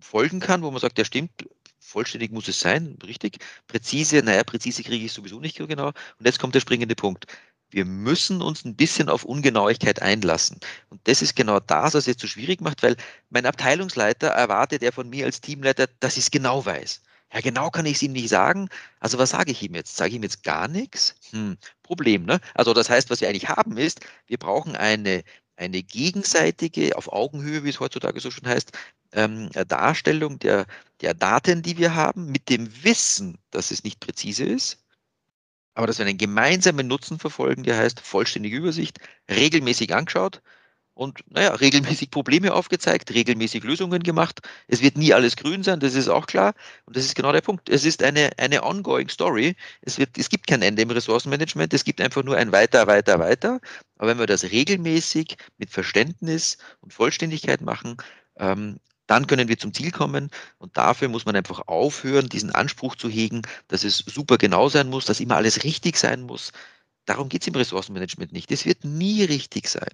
folgen 0.00 0.40
kann, 0.40 0.62
wo 0.62 0.70
man 0.70 0.80
sagt, 0.80 0.98
ja 0.98 1.04
stimmt, 1.04 1.30
vollständig 1.78 2.32
muss 2.32 2.48
es 2.48 2.60
sein, 2.60 2.96
richtig, 3.04 3.38
präzise, 3.66 4.22
naja, 4.22 4.44
präzise 4.44 4.82
kriege 4.82 5.04
ich 5.04 5.12
sowieso 5.12 5.40
nicht 5.40 5.56
genau. 5.56 5.88
Und 5.88 6.26
jetzt 6.26 6.38
kommt 6.38 6.54
der 6.54 6.60
springende 6.60 6.94
Punkt 6.94 7.26
wir 7.70 7.84
müssen 7.84 8.42
uns 8.42 8.64
ein 8.64 8.76
bisschen 8.76 9.08
auf 9.08 9.24
Ungenauigkeit 9.24 10.02
einlassen. 10.02 10.58
Und 10.88 11.00
das 11.04 11.22
ist 11.22 11.36
genau 11.36 11.60
das, 11.60 11.94
was 11.94 12.02
es 12.02 12.06
jetzt 12.06 12.20
so 12.20 12.26
schwierig 12.26 12.60
macht, 12.60 12.82
weil 12.82 12.96
mein 13.30 13.46
Abteilungsleiter 13.46 14.28
erwartet 14.28 14.82
er 14.82 14.92
von 14.92 15.08
mir 15.08 15.26
als 15.26 15.40
Teamleiter, 15.40 15.86
dass 16.00 16.16
ich 16.16 16.24
es 16.24 16.30
genau 16.30 16.64
weiß. 16.64 17.02
Ja, 17.32 17.40
genau 17.40 17.70
kann 17.70 17.86
ich 17.86 17.94
es 17.96 18.02
ihm 18.02 18.12
nicht 18.12 18.28
sagen. 18.28 18.68
Also 18.98 19.18
was 19.18 19.30
sage 19.30 19.52
ich 19.52 19.62
ihm 19.62 19.74
jetzt? 19.74 19.96
Sage 19.96 20.10
ich 20.10 20.16
ihm 20.16 20.22
jetzt 20.24 20.42
gar 20.42 20.66
nichts? 20.66 21.14
Hm, 21.30 21.56
Problem, 21.82 22.24
ne? 22.24 22.40
Also 22.54 22.74
das 22.74 22.90
heißt, 22.90 23.08
was 23.10 23.20
wir 23.20 23.28
eigentlich 23.28 23.48
haben 23.48 23.76
ist, 23.78 24.00
wir 24.26 24.38
brauchen 24.38 24.74
eine, 24.76 25.22
eine 25.56 25.82
gegenseitige, 25.82 26.96
auf 26.96 27.12
Augenhöhe, 27.12 27.62
wie 27.64 27.68
es 27.70 27.78
heutzutage 27.80 28.18
so 28.20 28.30
schon 28.30 28.48
heißt, 28.48 28.72
ähm, 29.12 29.50
Darstellung 29.68 30.38
der, 30.40 30.66
der 31.02 31.14
Daten, 31.14 31.62
die 31.62 31.78
wir 31.78 31.94
haben, 31.94 32.26
mit 32.32 32.48
dem 32.48 32.68
Wissen, 32.84 33.38
dass 33.50 33.70
es 33.70 33.84
nicht 33.84 34.00
präzise 34.00 34.44
ist, 34.44 34.78
aber 35.74 35.86
dass 35.86 35.98
wir 35.98 36.06
einen 36.06 36.18
gemeinsamen 36.18 36.86
Nutzen 36.86 37.18
verfolgen, 37.18 37.62
der 37.62 37.78
heißt 37.78 38.00
vollständige 38.00 38.56
Übersicht, 38.56 38.98
regelmäßig 39.30 39.94
angeschaut 39.94 40.42
und 40.94 41.20
naja, 41.30 41.54
regelmäßig 41.54 42.10
Probleme 42.10 42.52
aufgezeigt, 42.52 43.10
regelmäßig 43.14 43.64
Lösungen 43.64 44.02
gemacht. 44.02 44.40
Es 44.66 44.82
wird 44.82 44.98
nie 44.98 45.14
alles 45.14 45.36
grün 45.36 45.62
sein, 45.62 45.80
das 45.80 45.94
ist 45.94 46.08
auch 46.08 46.26
klar. 46.26 46.52
Und 46.84 46.94
das 46.94 47.06
ist 47.06 47.14
genau 47.14 47.32
der 47.32 47.40
Punkt. 47.40 47.70
Es 47.70 47.86
ist 47.86 48.02
eine, 48.02 48.30
eine 48.36 48.62
ongoing 48.62 49.08
Story. 49.08 49.56
Es, 49.80 49.98
wird, 49.98 50.18
es 50.18 50.28
gibt 50.28 50.46
kein 50.46 50.60
Ende 50.60 50.82
im 50.82 50.90
Ressourcenmanagement, 50.90 51.72
es 51.72 51.84
gibt 51.84 52.02
einfach 52.02 52.22
nur 52.22 52.36
ein 52.36 52.52
weiter, 52.52 52.86
weiter, 52.86 53.18
weiter. 53.18 53.60
Aber 53.96 54.08
wenn 54.10 54.18
wir 54.18 54.26
das 54.26 54.44
regelmäßig 54.44 55.36
mit 55.56 55.70
Verständnis 55.70 56.58
und 56.82 56.92
Vollständigkeit 56.92 57.62
machen, 57.62 57.96
ähm, 58.38 58.78
dann 59.10 59.26
können 59.26 59.48
wir 59.48 59.58
zum 59.58 59.74
Ziel 59.74 59.90
kommen. 59.90 60.30
Und 60.58 60.76
dafür 60.76 61.08
muss 61.08 61.26
man 61.26 61.34
einfach 61.34 61.66
aufhören, 61.66 62.28
diesen 62.28 62.52
Anspruch 62.52 62.94
zu 62.94 63.08
hegen, 63.08 63.42
dass 63.66 63.82
es 63.82 63.98
super 63.98 64.38
genau 64.38 64.68
sein 64.68 64.88
muss, 64.88 65.04
dass 65.04 65.18
immer 65.18 65.34
alles 65.34 65.64
richtig 65.64 65.96
sein 65.96 66.22
muss. 66.22 66.52
Darum 67.06 67.28
geht 67.28 67.42
es 67.42 67.48
im 67.48 67.56
Ressourcenmanagement 67.56 68.32
nicht. 68.32 68.52
Es 68.52 68.64
wird 68.66 68.84
nie 68.84 69.24
richtig 69.24 69.68
sein. 69.68 69.90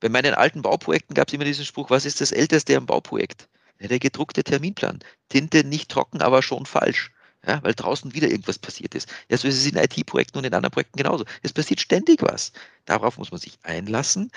Bei 0.00 0.08
meinen 0.08 0.34
alten 0.34 0.62
Bauprojekten 0.62 1.14
gab 1.14 1.28
es 1.28 1.34
immer 1.34 1.44
diesen 1.44 1.64
Spruch, 1.64 1.90
was 1.90 2.04
ist 2.04 2.20
das 2.20 2.32
Älteste 2.32 2.76
am 2.76 2.86
Bauprojekt? 2.86 3.48
Der 3.78 4.00
gedruckte 4.00 4.42
Terminplan. 4.42 4.98
Tinte 5.28 5.62
nicht 5.62 5.88
trocken, 5.88 6.20
aber 6.20 6.42
schon 6.42 6.66
falsch. 6.66 7.12
Ja, 7.46 7.62
weil 7.62 7.74
draußen 7.74 8.14
wieder 8.14 8.28
irgendwas 8.28 8.58
passiert 8.58 8.96
ist. 8.96 9.08
Ja, 9.28 9.36
so 9.36 9.46
ist 9.46 9.58
es 9.58 9.66
in 9.66 9.76
IT-Projekten 9.76 10.38
und 10.38 10.44
in 10.44 10.54
anderen 10.54 10.72
Projekten 10.72 10.96
genauso. 10.96 11.24
Es 11.42 11.52
passiert 11.52 11.80
ständig 11.80 12.20
was. 12.20 12.50
Darauf 12.84 13.16
muss 13.18 13.30
man 13.30 13.38
sich 13.38 13.60
einlassen. 13.62 14.32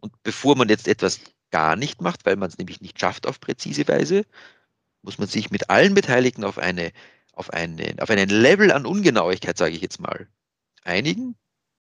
Und 0.00 0.14
bevor 0.22 0.56
man 0.56 0.70
jetzt 0.70 0.88
etwas 0.88 1.20
gar 1.54 1.76
nicht 1.76 2.02
macht, 2.02 2.26
weil 2.26 2.34
man 2.34 2.48
es 2.48 2.58
nämlich 2.58 2.80
nicht 2.80 2.98
schafft 2.98 3.28
auf 3.28 3.38
präzise 3.38 3.86
Weise, 3.86 4.26
muss 5.02 5.18
man 5.18 5.28
sich 5.28 5.52
mit 5.52 5.70
allen 5.70 5.94
Beteiligten 5.94 6.42
auf, 6.42 6.58
eine, 6.58 6.90
auf, 7.32 7.50
eine, 7.50 7.94
auf 8.00 8.10
einen 8.10 8.28
Level 8.28 8.72
an 8.72 8.84
Ungenauigkeit, 8.84 9.56
sage 9.56 9.76
ich 9.76 9.80
jetzt 9.80 10.00
mal, 10.00 10.26
einigen, 10.82 11.36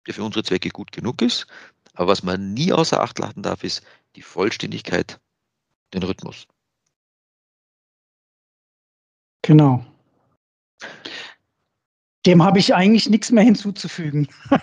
der 0.04 0.14
für 0.14 0.24
unsere 0.24 0.42
Zwecke 0.42 0.70
gut 0.70 0.90
genug 0.90 1.22
ist. 1.22 1.46
Aber 1.94 2.10
was 2.10 2.24
man 2.24 2.54
nie 2.54 2.72
außer 2.72 3.00
Acht 3.00 3.20
lassen 3.20 3.44
darf, 3.44 3.62
ist 3.62 3.84
die 4.16 4.22
Vollständigkeit, 4.22 5.20
den 5.94 6.02
Rhythmus. 6.02 6.48
Genau. 9.42 9.86
Dem 12.24 12.42
habe 12.42 12.60
ich 12.60 12.72
eigentlich 12.72 13.08
nichts 13.10 13.32
mehr 13.32 13.42
hinzuzufügen. 13.42 14.28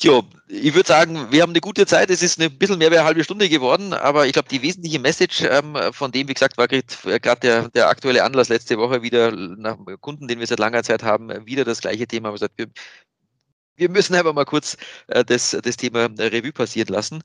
jo, 0.00 0.24
ich 0.48 0.74
würde 0.74 0.86
sagen, 0.86 1.30
wir 1.30 1.42
haben 1.42 1.50
eine 1.50 1.60
gute 1.60 1.84
Zeit. 1.86 2.08
Es 2.08 2.22
ist 2.22 2.40
ein 2.40 2.56
bisschen 2.58 2.78
mehr 2.78 2.90
wie 2.90 2.96
eine 2.96 3.04
halbe 3.04 3.22
Stunde 3.22 3.48
geworden, 3.50 3.92
aber 3.92 4.26
ich 4.26 4.32
glaube, 4.32 4.48
die 4.48 4.62
wesentliche 4.62 4.98
Message 4.98 5.42
ähm, 5.42 5.76
von 5.92 6.12
dem, 6.12 6.28
wie 6.28 6.34
gesagt, 6.34 6.56
war 6.56 6.66
gerade 6.66 7.40
der, 7.40 7.68
der 7.68 7.88
aktuelle 7.88 8.24
Anlass 8.24 8.48
letzte 8.48 8.78
Woche 8.78 9.02
wieder 9.02 9.30
nach 9.32 9.76
Kunden, 10.00 10.28
den 10.28 10.38
wir 10.38 10.46
seit 10.46 10.60
langer 10.60 10.82
Zeit 10.82 11.02
haben, 11.02 11.46
wieder 11.46 11.64
das 11.64 11.82
gleiche 11.82 12.06
Thema. 12.06 12.32
Wir, 12.32 12.48
wir, 12.56 12.68
wir 13.76 13.90
müssen 13.90 14.14
einfach 14.14 14.32
mal 14.32 14.46
kurz 14.46 14.78
äh, 15.08 15.24
das, 15.24 15.56
das 15.62 15.76
Thema 15.76 16.08
Revue 16.18 16.52
passieren 16.52 16.88
lassen. 16.88 17.22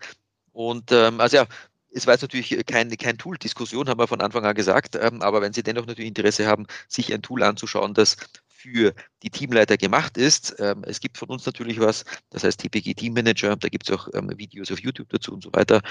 Und 0.51 0.91
ähm, 0.91 1.19
also 1.19 1.37
ja, 1.37 1.47
es 1.93 2.07
war 2.07 2.13
jetzt 2.13 2.21
natürlich 2.21 2.65
kein, 2.65 2.89
kein 2.97 3.17
Tool-Diskussion, 3.17 3.87
haben 3.89 3.99
wir 3.99 4.07
von 4.07 4.21
Anfang 4.21 4.45
an 4.45 4.55
gesagt, 4.55 4.95
ähm, 4.95 5.21
aber 5.21 5.41
wenn 5.41 5.53
Sie 5.53 5.63
dennoch 5.63 5.85
natürlich 5.85 6.07
Interesse 6.07 6.47
haben, 6.47 6.65
sich 6.87 7.13
ein 7.13 7.21
Tool 7.21 7.43
anzuschauen, 7.43 7.93
das 7.93 8.17
für 8.45 8.93
die 9.23 9.29
Teamleiter 9.29 9.75
gemacht 9.75 10.17
ist. 10.17 10.55
Ähm, 10.59 10.85
es 10.87 11.01
gibt 11.01 11.17
von 11.17 11.27
uns 11.27 11.45
natürlich 11.45 11.81
was, 11.81 12.05
das 12.29 12.45
heißt 12.45 12.61
TPG 12.61 12.93
Team 12.93 13.13
Manager, 13.13 13.57
da 13.57 13.67
gibt 13.67 13.89
es 13.89 13.95
auch 13.95 14.07
ähm, 14.13 14.31
Videos 14.37 14.71
auf 14.71 14.79
YouTube 14.79 15.09
dazu 15.09 15.33
und 15.33 15.43
so 15.43 15.51
weiter. 15.53 15.81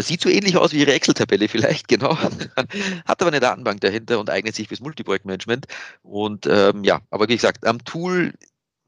Sieht 0.00 0.22
so 0.22 0.28
ähnlich 0.28 0.56
aus 0.56 0.72
wie 0.72 0.80
Ihre 0.80 0.94
Excel-Tabelle 0.94 1.46
vielleicht, 1.48 1.86
genau. 1.86 2.18
Hat 2.18 3.20
aber 3.22 3.28
eine 3.28 3.38
Datenbank 3.38 3.80
dahinter 3.80 4.18
und 4.18 4.28
eignet 4.28 4.56
sich 4.56 4.66
fürs 4.66 4.80
Multiprojektmanagement. 4.80 5.66
Und 6.02 6.46
ja, 6.46 7.00
aber 7.10 7.28
wie 7.28 7.36
gesagt, 7.36 7.64
am 7.64 7.84
Tool 7.84 8.32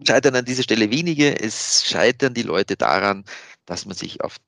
scheitern 0.05 0.35
an 0.35 0.45
dieser 0.45 0.65
Stelle 0.65 0.91
wenige. 0.91 1.41
Es 1.41 1.85
scheitern 1.87 2.35
die 2.35 2.43
Leute 2.43 2.77
daran, 2.77 3.25
dass 3.65 3.87
man 3.87 3.95
sich 3.95 4.23
auf 4.23 4.39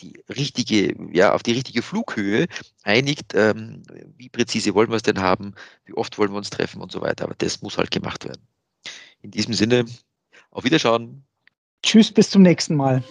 die 0.00 0.22
richtige, 0.28 0.94
ja, 1.12 1.34
auf 1.34 1.42
die 1.42 1.52
richtige 1.52 1.82
Flughöhe 1.82 2.46
einigt, 2.82 3.34
ähm, 3.34 3.82
wie 4.16 4.28
präzise 4.28 4.74
wollen 4.74 4.90
wir 4.90 4.96
es 4.96 5.02
denn 5.02 5.20
haben, 5.20 5.54
wie 5.84 5.94
oft 5.94 6.18
wollen 6.18 6.32
wir 6.32 6.38
uns 6.38 6.50
treffen 6.50 6.80
und 6.80 6.92
so 6.92 7.00
weiter. 7.00 7.24
Aber 7.24 7.34
das 7.36 7.62
muss 7.62 7.78
halt 7.78 7.90
gemacht 7.90 8.24
werden. 8.24 8.42
In 9.22 9.30
diesem 9.30 9.54
Sinne, 9.54 9.84
auf 10.50 10.64
Wiederschauen. 10.64 11.24
Tschüss, 11.82 12.12
bis 12.12 12.30
zum 12.30 12.42
nächsten 12.42 12.74
Mal. 12.74 13.02